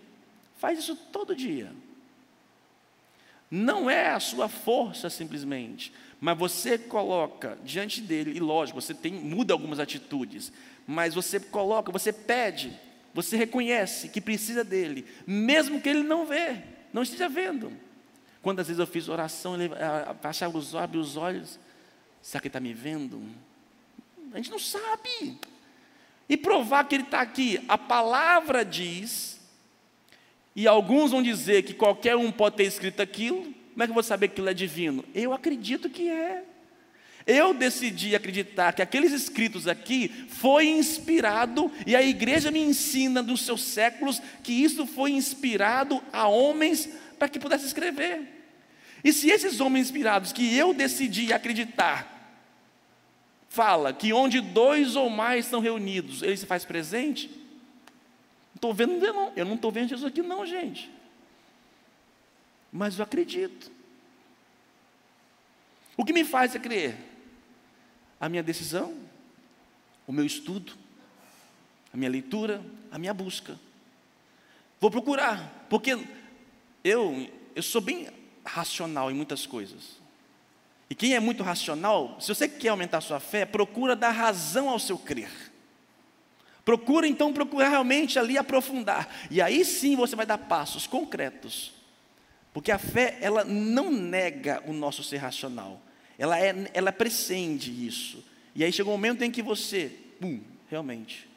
Faz 0.58 0.78
isso 0.78 0.94
todo 0.94 1.34
dia. 1.34 1.72
Não 3.50 3.90
é 3.90 4.10
a 4.10 4.20
sua 4.20 4.48
força 4.48 5.10
simplesmente, 5.10 5.92
mas 6.20 6.38
você 6.38 6.78
coloca 6.78 7.58
diante 7.64 8.00
dele, 8.00 8.36
e 8.36 8.40
lógico, 8.40 8.80
você 8.80 8.94
tem, 8.94 9.12
muda 9.12 9.52
algumas 9.52 9.80
atitudes, 9.80 10.52
mas 10.86 11.14
você 11.14 11.40
coloca, 11.40 11.90
você 11.90 12.12
pede, 12.12 12.78
você 13.12 13.36
reconhece 13.36 14.08
que 14.08 14.20
precisa 14.20 14.62
dele, 14.62 15.04
mesmo 15.26 15.80
que 15.80 15.88
ele 15.88 16.02
não 16.04 16.24
vê, 16.26 16.62
não 16.92 17.02
esteja 17.02 17.28
vendo. 17.28 17.72
Quantas 18.40 18.68
vezes 18.68 18.78
eu 18.78 18.86
fiz 18.86 19.08
oração, 19.08 19.60
ele 19.60 19.74
achava 20.22 20.56
os 20.56 20.72
olhos, 20.72 21.08
os 21.08 21.16
olhos, 21.16 21.58
será 22.22 22.40
que 22.40 22.46
ele 22.46 22.50
está 22.50 22.60
me 22.60 22.72
vendo? 22.72 23.20
A 24.32 24.36
gente 24.36 24.50
não 24.50 24.58
sabe. 24.58 25.38
E 26.28 26.36
provar 26.36 26.84
que 26.84 26.94
ele 26.94 27.02
está 27.02 27.20
aqui, 27.20 27.62
a 27.66 27.76
palavra 27.76 28.64
diz, 28.64 29.39
e 30.60 30.68
alguns 30.68 31.10
vão 31.10 31.22
dizer 31.22 31.62
que 31.62 31.72
qualquer 31.72 32.16
um 32.16 32.30
pode 32.30 32.56
ter 32.56 32.64
escrito 32.64 33.00
aquilo, 33.00 33.44
como 33.44 33.82
é 33.82 33.86
que 33.86 33.92
eu 33.92 33.94
vou 33.94 34.02
saber 34.02 34.28
que 34.28 34.34
aquilo 34.34 34.50
é 34.50 34.52
divino? 34.52 35.02
Eu 35.14 35.32
acredito 35.32 35.88
que 35.88 36.06
é. 36.06 36.44
Eu 37.26 37.54
decidi 37.54 38.14
acreditar 38.14 38.74
que 38.74 38.82
aqueles 38.82 39.10
escritos 39.10 39.66
aqui 39.66 40.10
foi 40.28 40.66
inspirado, 40.66 41.72
e 41.86 41.96
a 41.96 42.02
igreja 42.02 42.50
me 42.50 42.60
ensina 42.60 43.22
dos 43.22 43.40
seus 43.40 43.62
séculos 43.62 44.20
que 44.42 44.52
isso 44.52 44.86
foi 44.86 45.12
inspirado 45.12 46.02
a 46.12 46.28
homens 46.28 46.90
para 47.18 47.26
que 47.26 47.38
pudesse 47.38 47.64
escrever. 47.64 48.20
E 49.02 49.14
se 49.14 49.30
esses 49.30 49.62
homens 49.62 49.86
inspirados 49.86 50.30
que 50.30 50.54
eu 50.54 50.74
decidi 50.74 51.32
acreditar, 51.32 52.36
fala 53.48 53.94
que 53.94 54.12
onde 54.12 54.42
dois 54.42 54.94
ou 54.94 55.08
mais 55.08 55.46
estão 55.46 55.60
reunidos, 55.60 56.22
ele 56.22 56.36
se 56.36 56.44
faz 56.44 56.66
presente, 56.66 57.39
estou 58.60 58.74
vendo, 58.74 59.00
não, 59.00 59.32
eu 59.34 59.46
não 59.46 59.54
estou 59.54 59.72
vendo 59.72 59.88
Jesus 59.88 60.12
aqui 60.12 60.20
não, 60.20 60.44
gente. 60.44 60.90
Mas 62.70 62.98
eu 62.98 63.02
acredito. 63.02 63.72
O 65.96 66.04
que 66.04 66.12
me 66.12 66.24
faz 66.24 66.54
é 66.54 66.58
crer? 66.58 66.96
A 68.20 68.28
minha 68.28 68.42
decisão, 68.42 68.94
o 70.06 70.12
meu 70.12 70.26
estudo, 70.26 70.74
a 71.92 71.96
minha 71.96 72.10
leitura, 72.10 72.62
a 72.92 72.98
minha 72.98 73.14
busca. 73.14 73.58
Vou 74.78 74.90
procurar, 74.90 75.66
porque 75.70 75.98
eu, 76.84 77.30
eu 77.54 77.62
sou 77.62 77.80
bem 77.80 78.08
racional 78.44 79.10
em 79.10 79.14
muitas 79.14 79.46
coisas. 79.46 79.98
E 80.88 80.94
quem 80.94 81.14
é 81.14 81.20
muito 81.20 81.42
racional, 81.42 82.20
se 82.20 82.28
você 82.28 82.48
quer 82.48 82.68
aumentar 82.68 82.98
a 82.98 83.02
sua 83.02 83.20
fé, 83.20 83.46
procura 83.46 83.96
dar 83.96 84.10
razão 84.10 84.68
ao 84.68 84.78
seu 84.78 84.98
crer. 84.98 85.49
Procura 86.64 87.06
então 87.06 87.32
procurar 87.32 87.68
realmente 87.68 88.18
ali 88.18 88.36
aprofundar. 88.36 89.08
E 89.30 89.40
aí 89.40 89.64
sim 89.64 89.96
você 89.96 90.14
vai 90.14 90.26
dar 90.26 90.38
passos 90.38 90.86
concretos. 90.86 91.72
Porque 92.52 92.70
a 92.70 92.78
fé, 92.78 93.18
ela 93.20 93.44
não 93.44 93.90
nega 93.90 94.62
o 94.66 94.72
nosso 94.72 95.02
ser 95.02 95.18
racional. 95.18 95.80
Ela, 96.18 96.38
é, 96.38 96.70
ela 96.74 96.92
prescinde 96.92 97.86
isso. 97.86 98.24
E 98.54 98.64
aí 98.64 98.72
chega 98.72 98.88
um 98.88 98.92
momento 98.92 99.22
em 99.22 99.30
que 99.30 99.42
você, 99.42 99.92
pum, 100.20 100.40
realmente, 100.68 101.28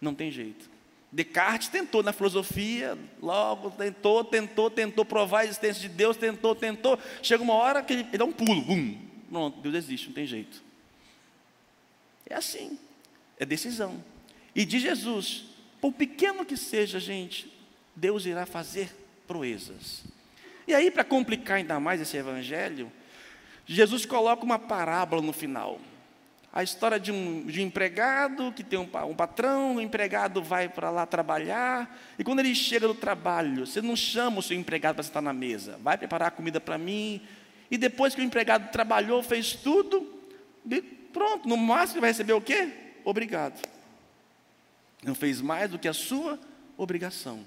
não 0.00 0.14
tem 0.14 0.30
jeito. 0.30 0.68
Descartes 1.12 1.68
tentou 1.68 2.02
na 2.02 2.12
filosofia, 2.12 2.96
logo 3.20 3.70
tentou, 3.72 4.22
tentou, 4.22 4.70
tentou 4.70 5.04
provar 5.04 5.40
a 5.40 5.44
existência 5.44 5.80
de 5.80 5.88
Deus, 5.88 6.16
tentou, 6.16 6.54
tentou. 6.54 6.98
Chega 7.22 7.42
uma 7.42 7.54
hora 7.54 7.82
que 7.82 7.92
ele, 7.92 8.02
ele 8.02 8.18
dá 8.18 8.24
um 8.24 8.32
pulo, 8.32 8.60
bum, 8.60 8.96
pronto, 9.28 9.60
Deus 9.60 9.74
existe, 9.74 10.06
não 10.06 10.14
tem 10.14 10.26
jeito. 10.26 10.62
É 12.28 12.34
assim, 12.34 12.78
é 13.38 13.44
decisão. 13.44 14.04
E 14.54 14.64
de 14.64 14.78
Jesus, 14.78 15.44
por 15.80 15.92
pequeno 15.92 16.44
que 16.44 16.56
seja, 16.56 16.98
gente, 16.98 17.52
Deus 17.94 18.26
irá 18.26 18.46
fazer 18.46 18.94
proezas. 19.26 20.04
E 20.66 20.74
aí, 20.74 20.90
para 20.90 21.04
complicar 21.04 21.58
ainda 21.58 21.78
mais 21.80 22.00
esse 22.00 22.16
evangelho, 22.16 22.90
Jesus 23.66 24.04
coloca 24.04 24.44
uma 24.44 24.58
parábola 24.58 25.22
no 25.22 25.32
final. 25.32 25.80
A 26.52 26.64
história 26.64 26.98
de 26.98 27.12
um, 27.12 27.46
de 27.46 27.60
um 27.60 27.64
empregado 27.64 28.52
que 28.52 28.64
tem 28.64 28.78
um, 28.78 28.88
um 29.08 29.14
patrão, 29.14 29.76
o 29.76 29.80
empregado 29.80 30.42
vai 30.42 30.68
para 30.68 30.90
lá 30.90 31.06
trabalhar, 31.06 31.96
e 32.18 32.24
quando 32.24 32.40
ele 32.40 32.54
chega 32.54 32.88
no 32.88 32.94
trabalho, 32.94 33.64
você 33.64 33.80
não 33.80 33.94
chama 33.94 34.40
o 34.40 34.42
seu 34.42 34.56
empregado 34.56 34.96
para 34.96 35.04
sentar 35.04 35.22
na 35.22 35.32
mesa, 35.32 35.78
vai 35.80 35.96
preparar 35.96 36.28
a 36.28 36.32
comida 36.32 36.60
para 36.60 36.76
mim, 36.76 37.22
e 37.70 37.78
depois 37.78 38.16
que 38.16 38.20
o 38.20 38.24
empregado 38.24 38.72
trabalhou, 38.72 39.22
fez 39.22 39.54
tudo, 39.54 40.20
pronto, 41.12 41.48
no 41.48 41.56
máximo 41.56 42.00
vai 42.00 42.10
receber 42.10 42.32
o 42.32 42.40
quê? 42.40 42.68
Obrigado. 43.04 43.60
Não 45.02 45.14
fez 45.14 45.40
mais 45.40 45.70
do 45.70 45.78
que 45.78 45.88
a 45.88 45.94
sua 45.94 46.38
obrigação. 46.76 47.44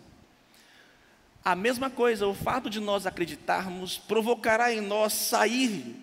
A 1.43 1.55
mesma 1.55 1.89
coisa, 1.89 2.25
o 2.25 2.33
fato 2.33 2.69
de 2.69 2.79
nós 2.79 3.05
acreditarmos 3.05 3.97
provocará 3.97 4.73
em 4.73 4.79
nós 4.79 5.13
sair 5.13 5.95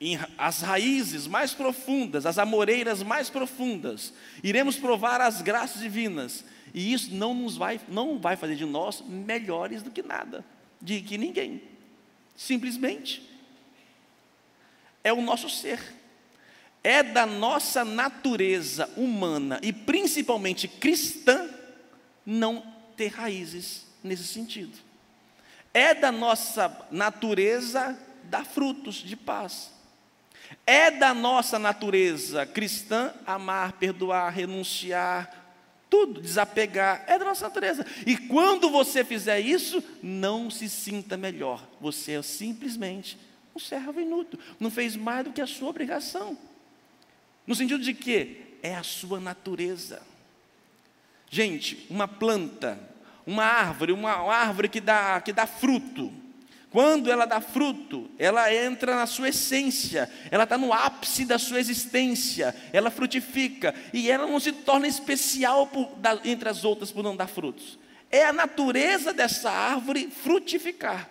em 0.00 0.18
as 0.36 0.62
raízes 0.62 1.26
mais 1.26 1.52
profundas, 1.52 2.24
as 2.24 2.38
amoreiras 2.38 3.02
mais 3.02 3.28
profundas, 3.28 4.12
iremos 4.42 4.76
provar 4.76 5.20
as 5.20 5.42
graças 5.42 5.82
divinas, 5.82 6.44
e 6.72 6.92
isso 6.92 7.12
não 7.12 7.34
nos 7.34 7.56
vai, 7.56 7.80
não 7.88 8.18
vai 8.18 8.36
fazer 8.36 8.54
de 8.54 8.64
nós 8.64 9.02
melhores 9.02 9.82
do 9.82 9.90
que 9.90 10.02
nada, 10.02 10.44
de 10.80 11.00
que 11.00 11.18
ninguém. 11.18 11.60
Simplesmente 12.36 13.28
é 15.02 15.12
o 15.12 15.20
nosso 15.20 15.50
ser. 15.50 15.97
É 16.88 17.02
da 17.02 17.26
nossa 17.26 17.84
natureza 17.84 18.88
humana 18.96 19.60
e 19.62 19.74
principalmente 19.74 20.66
cristã 20.66 21.46
não 22.24 22.64
ter 22.96 23.08
raízes 23.08 23.86
nesse 24.02 24.24
sentido. 24.24 24.72
É 25.74 25.92
da 25.92 26.10
nossa 26.10 26.74
natureza 26.90 27.94
dar 28.24 28.46
frutos 28.46 28.94
de 28.94 29.14
paz. 29.16 29.70
É 30.66 30.90
da 30.90 31.12
nossa 31.12 31.58
natureza 31.58 32.46
cristã 32.46 33.12
amar, 33.26 33.72
perdoar, 33.72 34.30
renunciar, 34.30 35.30
tudo, 35.90 36.22
desapegar, 36.22 37.04
é 37.06 37.18
da 37.18 37.26
nossa 37.26 37.44
natureza. 37.44 37.84
E 38.06 38.16
quando 38.16 38.70
você 38.70 39.04
fizer 39.04 39.40
isso, 39.40 39.84
não 40.02 40.50
se 40.50 40.70
sinta 40.70 41.18
melhor. 41.18 41.68
Você 41.82 42.12
é 42.12 42.22
simplesmente 42.22 43.18
um 43.54 43.58
servo 43.58 44.00
inútil. 44.00 44.38
Não 44.58 44.70
fez 44.70 44.96
mais 44.96 45.24
do 45.24 45.34
que 45.34 45.42
a 45.42 45.46
sua 45.46 45.68
obrigação. 45.68 46.47
No 47.48 47.54
sentido 47.54 47.82
de 47.82 47.94
que 47.94 48.58
é 48.62 48.74
a 48.74 48.82
sua 48.82 49.18
natureza. 49.18 50.02
Gente, 51.30 51.86
uma 51.88 52.06
planta, 52.06 52.78
uma 53.26 53.42
árvore, 53.42 53.90
uma 53.90 54.12
árvore 54.12 54.68
que 54.68 54.82
dá, 54.82 55.18
que 55.22 55.32
dá 55.32 55.46
fruto, 55.46 56.12
quando 56.70 57.10
ela 57.10 57.24
dá 57.24 57.40
fruto, 57.40 58.10
ela 58.18 58.54
entra 58.54 58.94
na 58.94 59.06
sua 59.06 59.30
essência, 59.30 60.10
ela 60.30 60.44
está 60.44 60.58
no 60.58 60.74
ápice 60.74 61.24
da 61.24 61.38
sua 61.38 61.58
existência, 61.58 62.54
ela 62.70 62.90
frutifica, 62.90 63.74
e 63.94 64.10
ela 64.10 64.26
não 64.26 64.38
se 64.38 64.52
torna 64.52 64.86
especial 64.86 65.66
por, 65.68 65.96
da, 65.96 66.20
entre 66.24 66.50
as 66.50 66.64
outras 66.64 66.92
por 66.92 67.02
não 67.02 67.16
dar 67.16 67.28
frutos. 67.28 67.78
É 68.10 68.26
a 68.26 68.32
natureza 68.32 69.14
dessa 69.14 69.50
árvore 69.50 70.10
frutificar, 70.10 71.08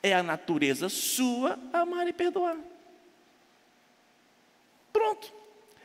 é 0.00 0.14
a 0.14 0.22
natureza 0.22 0.88
sua 0.88 1.58
amar 1.72 2.06
e 2.06 2.12
perdoar. 2.12 2.56
Pronto, 4.92 5.43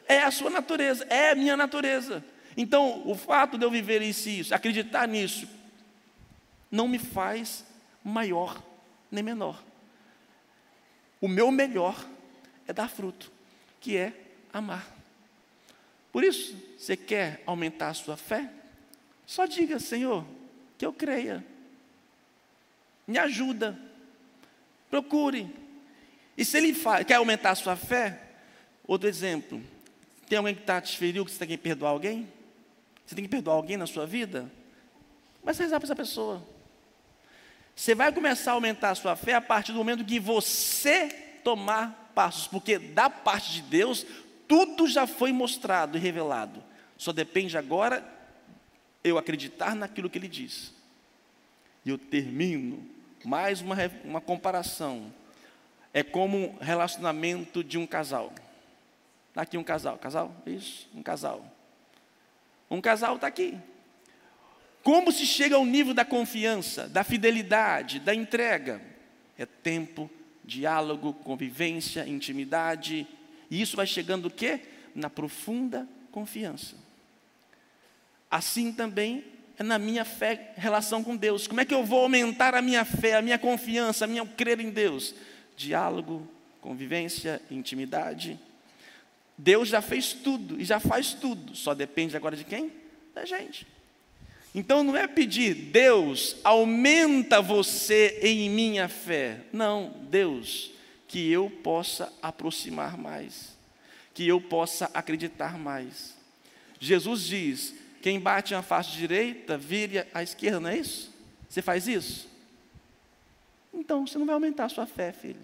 é 0.09 0.23
a 0.23 0.31
sua 0.31 0.49
natureza, 0.49 1.05
é 1.07 1.29
a 1.29 1.35
minha 1.35 1.55
natureza. 1.55 2.25
Então, 2.57 3.07
o 3.07 3.13
fato 3.13 3.59
de 3.59 3.63
eu 3.63 3.69
viver 3.69 4.01
isso, 4.01 4.53
acreditar 4.53 5.07
nisso, 5.07 5.47
não 6.71 6.87
me 6.87 6.97
faz 6.97 7.63
maior 8.03 8.61
nem 9.11 9.23
menor. 9.23 9.63
O 11.21 11.27
meu 11.27 11.51
melhor 11.51 12.03
é 12.67 12.73
dar 12.73 12.89
fruto, 12.89 13.31
que 13.79 13.95
é 13.95 14.13
amar. 14.51 14.87
Por 16.11 16.23
isso, 16.23 16.57
você 16.75 16.97
quer 16.97 17.43
aumentar 17.45 17.89
a 17.89 17.93
sua 17.93 18.17
fé? 18.17 18.49
Só 19.27 19.45
diga, 19.45 19.79
Senhor, 19.79 20.25
que 20.75 20.85
eu 20.85 20.91
creia. 20.91 21.45
Me 23.07 23.19
ajuda. 23.19 23.79
Procure. 24.89 25.53
E 26.35 26.43
se 26.43 26.57
ele 26.57 26.73
quer 27.05 27.15
aumentar 27.15 27.51
a 27.51 27.55
sua 27.55 27.75
fé, 27.75 28.19
outro 28.87 29.07
exemplo. 29.07 29.61
Tem 30.29 30.37
alguém 30.37 30.53
que 30.53 30.61
está 30.61 30.79
te 30.79 30.95
feriu, 30.95 31.25
que 31.25 31.31
você 31.31 31.39
tem 31.39 31.47
que 31.47 31.57
perdoar 31.57 31.89
alguém? 31.89 32.31
Você 33.03 33.15
tem 33.15 33.23
que 33.23 33.29
perdoar 33.29 33.55
alguém 33.55 33.75
na 33.75 33.87
sua 33.87 34.05
vida? 34.05 34.49
Mas 35.43 35.57
rezar 35.57 35.79
para 35.79 35.87
essa 35.87 35.95
pessoa. 35.95 36.45
Você 37.75 37.95
vai 37.95 38.13
começar 38.13 38.51
a 38.51 38.53
aumentar 38.53 38.91
a 38.91 38.95
sua 38.95 39.15
fé 39.15 39.33
a 39.33 39.41
partir 39.41 39.71
do 39.71 39.79
momento 39.79 40.05
que 40.05 40.19
você 40.19 41.07
tomar 41.43 42.11
passos, 42.13 42.47
porque 42.47 42.77
da 42.77 43.09
parte 43.09 43.53
de 43.53 43.63
Deus, 43.63 44.05
tudo 44.47 44.87
já 44.87 45.07
foi 45.07 45.31
mostrado 45.31 45.97
e 45.97 46.01
revelado. 46.01 46.63
Só 46.95 47.11
depende 47.11 47.57
agora 47.57 48.07
eu 49.03 49.17
acreditar 49.17 49.73
naquilo 49.73 50.09
que 50.09 50.19
ele 50.19 50.27
diz. 50.27 50.71
E 51.83 51.89
eu 51.89 51.97
termino 51.97 52.85
mais 53.25 53.61
uma, 53.61 53.75
uma 54.03 54.21
comparação. 54.21 55.11
É 55.91 56.03
como 56.03 56.37
um 56.37 56.57
relacionamento 56.57 57.63
de 57.63 57.79
um 57.79 57.87
casal. 57.87 58.31
Está 59.29 59.41
aqui 59.41 59.57
um 59.57 59.63
casal, 59.63 59.97
casal? 59.97 60.35
Isso, 60.45 60.89
um 60.93 61.01
casal. 61.01 61.45
Um 62.69 62.81
casal 62.81 63.15
está 63.15 63.27
aqui. 63.27 63.57
Como 64.83 65.11
se 65.11 65.25
chega 65.25 65.55
ao 65.55 65.65
nível 65.65 65.93
da 65.93 66.05
confiança, 66.05 66.87
da 66.87 67.03
fidelidade, 67.03 67.99
da 67.99 68.13
entrega? 68.13 68.81
É 69.37 69.45
tempo, 69.45 70.09
diálogo, 70.43 71.13
convivência, 71.13 72.07
intimidade. 72.07 73.07
E 73.49 73.61
isso 73.61 73.75
vai 73.75 73.85
chegando 73.85 74.27
o 74.27 74.31
quê? 74.31 74.61
Na 74.95 75.09
profunda 75.09 75.87
confiança. 76.11 76.75
Assim 78.29 78.71
também 78.71 79.23
é 79.57 79.63
na 79.63 79.77
minha 79.77 80.05
fé, 80.05 80.53
relação 80.55 81.03
com 81.03 81.15
Deus. 81.15 81.47
Como 81.47 81.61
é 81.61 81.65
que 81.65 81.73
eu 81.73 81.83
vou 81.83 82.03
aumentar 82.03 82.55
a 82.55 82.61
minha 82.61 82.85
fé, 82.85 83.15
a 83.15 83.21
minha 83.21 83.37
confiança, 83.37 84.05
a 84.05 84.07
minha 84.07 84.25
crer 84.25 84.59
em 84.59 84.69
Deus? 84.69 85.13
Diálogo, 85.57 86.27
convivência, 86.61 87.41
intimidade. 87.51 88.39
Deus 89.41 89.69
já 89.69 89.81
fez 89.81 90.11
tudo 90.11 90.59
e 90.59 90.65
já 90.65 90.81
faz 90.81 91.13
tudo, 91.13 91.55
só 91.55 91.73
depende 91.73 92.17
agora 92.17 92.35
de 92.35 92.43
quem? 92.43 92.73
Da 93.15 93.23
gente. 93.23 93.65
Então 94.53 94.83
não 94.83 94.97
é 94.97 95.07
pedir, 95.07 95.53
Deus, 95.53 96.35
aumenta 96.43 97.41
você 97.41 98.19
em 98.21 98.49
minha 98.49 98.89
fé. 98.89 99.45
Não, 99.53 99.95
Deus, 100.09 100.71
que 101.07 101.31
eu 101.31 101.49
possa 101.49 102.11
aproximar 102.21 102.97
mais, 102.97 103.57
que 104.13 104.27
eu 104.27 104.41
possa 104.41 104.91
acreditar 104.93 105.57
mais. 105.57 106.17
Jesus 106.77 107.23
diz: 107.23 107.73
quem 108.01 108.19
bate 108.19 108.53
na 108.53 108.61
face 108.61 108.91
direita, 108.91 109.57
vire 109.57 110.05
à 110.13 110.21
esquerda, 110.21 110.59
não 110.59 110.69
é 110.69 110.79
isso? 110.79 111.13
Você 111.47 111.61
faz 111.61 111.87
isso? 111.87 112.27
Então 113.73 114.05
você 114.05 114.17
não 114.17 114.25
vai 114.25 114.33
aumentar 114.33 114.65
a 114.65 114.69
sua 114.69 114.85
fé, 114.85 115.13
filho. 115.13 115.39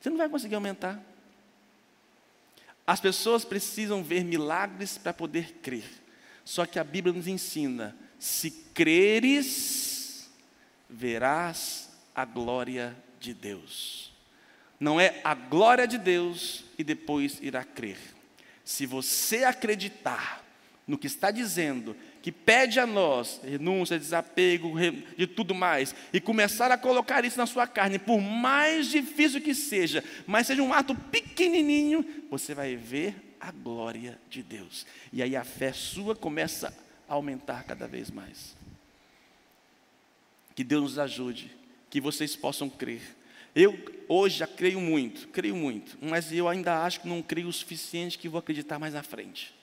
Você 0.00 0.08
não 0.08 0.16
vai 0.16 0.30
conseguir 0.30 0.54
aumentar. 0.54 0.98
As 2.88 3.02
pessoas 3.02 3.44
precisam 3.44 4.02
ver 4.02 4.24
milagres 4.24 4.96
para 4.96 5.12
poder 5.12 5.58
crer. 5.60 5.84
Só 6.42 6.64
que 6.64 6.78
a 6.78 6.84
Bíblia 6.84 7.14
nos 7.14 7.26
ensina: 7.26 7.94
se 8.18 8.50
creres, 8.72 10.30
verás 10.88 11.90
a 12.14 12.24
glória 12.24 12.96
de 13.20 13.34
Deus. 13.34 14.10
Não 14.80 14.98
é 14.98 15.20
a 15.22 15.34
glória 15.34 15.86
de 15.86 15.98
Deus 15.98 16.64
e 16.78 16.82
depois 16.82 17.38
irá 17.42 17.62
crer. 17.62 17.98
Se 18.64 18.86
você 18.86 19.44
acreditar 19.44 20.42
no 20.86 20.96
que 20.96 21.08
está 21.08 21.30
dizendo, 21.30 21.94
que 22.28 22.32
pede 22.32 22.78
a 22.78 22.86
nós 22.86 23.40
renúncia, 23.42 23.98
desapego, 23.98 24.74
de 25.16 25.26
tudo 25.26 25.54
mais, 25.54 25.94
e 26.12 26.20
começar 26.20 26.70
a 26.70 26.76
colocar 26.76 27.24
isso 27.24 27.38
na 27.38 27.46
sua 27.46 27.66
carne, 27.66 27.98
por 27.98 28.20
mais 28.20 28.88
difícil 28.88 29.40
que 29.40 29.54
seja, 29.54 30.04
mas 30.26 30.46
seja 30.46 30.62
um 30.62 30.74
ato 30.74 30.94
pequenininho, 30.94 32.04
você 32.30 32.54
vai 32.54 32.76
ver 32.76 33.34
a 33.40 33.50
glória 33.50 34.18
de 34.28 34.42
Deus. 34.42 34.84
E 35.10 35.22
aí 35.22 35.34
a 35.34 35.42
fé 35.42 35.72
sua 35.72 36.14
começa 36.14 36.76
a 37.08 37.14
aumentar 37.14 37.64
cada 37.64 37.88
vez 37.88 38.10
mais. 38.10 38.54
Que 40.54 40.62
Deus 40.62 40.82
nos 40.82 40.98
ajude, 40.98 41.50
que 41.88 41.98
vocês 41.98 42.36
possam 42.36 42.68
crer. 42.68 43.00
Eu 43.54 43.78
hoje 44.06 44.40
já 44.40 44.46
creio 44.46 44.82
muito, 44.82 45.28
creio 45.28 45.56
muito, 45.56 45.96
mas 46.02 46.30
eu 46.30 46.46
ainda 46.46 46.84
acho 46.84 47.00
que 47.00 47.08
não 47.08 47.22
creio 47.22 47.48
o 47.48 47.52
suficiente 47.54 48.18
que 48.18 48.28
vou 48.28 48.38
acreditar 48.38 48.78
mais 48.78 48.94
à 48.94 49.02
frente. 49.02 49.56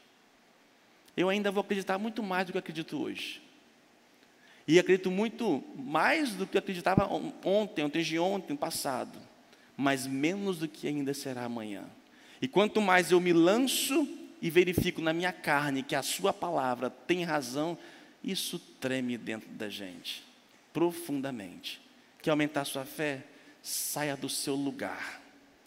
Eu 1.15 1.29
ainda 1.29 1.51
vou 1.51 1.61
acreditar 1.61 1.97
muito 1.97 2.21
mais 2.21 2.45
do 2.45 2.51
que 2.51 2.57
acredito 2.57 3.01
hoje. 3.01 3.41
E 4.67 4.79
acredito 4.79 5.11
muito 5.11 5.63
mais 5.75 6.33
do 6.33 6.47
que 6.47 6.57
acreditava 6.57 7.05
ontem, 7.43 7.83
ontem 7.83 8.01
de 8.01 8.17
ontem, 8.17 8.55
passado, 8.55 9.19
mas 9.77 10.07
menos 10.07 10.59
do 10.59 10.67
que 10.67 10.87
ainda 10.87 11.13
será 11.13 11.43
amanhã. 11.43 11.83
E 12.41 12.47
quanto 12.47 12.81
mais 12.81 13.11
eu 13.11 13.19
me 13.19 13.31
lanço 13.31 14.07
e 14.41 14.49
verifico 14.49 15.01
na 15.01 15.13
minha 15.13 15.31
carne 15.31 15.83
que 15.83 15.95
a 15.95 16.01
Sua 16.01 16.33
palavra 16.33 16.89
tem 16.89 17.23
razão, 17.23 17.77
isso 18.23 18.57
treme 18.57 19.17
dentro 19.17 19.49
da 19.51 19.69
gente, 19.69 20.23
profundamente. 20.73 21.79
Quer 22.21 22.31
aumentar 22.31 22.61
a 22.61 22.65
sua 22.65 22.85
fé? 22.85 23.23
Saia 23.61 24.17
do 24.17 24.27
seu 24.27 24.55
lugar 24.55 25.21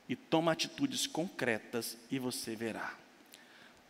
e 0.09 0.17
toma 0.17 0.53
atitudes 0.53 1.07
concretas 1.07 1.97
e 2.11 2.19
você 2.19 2.57
verá. 2.57 2.95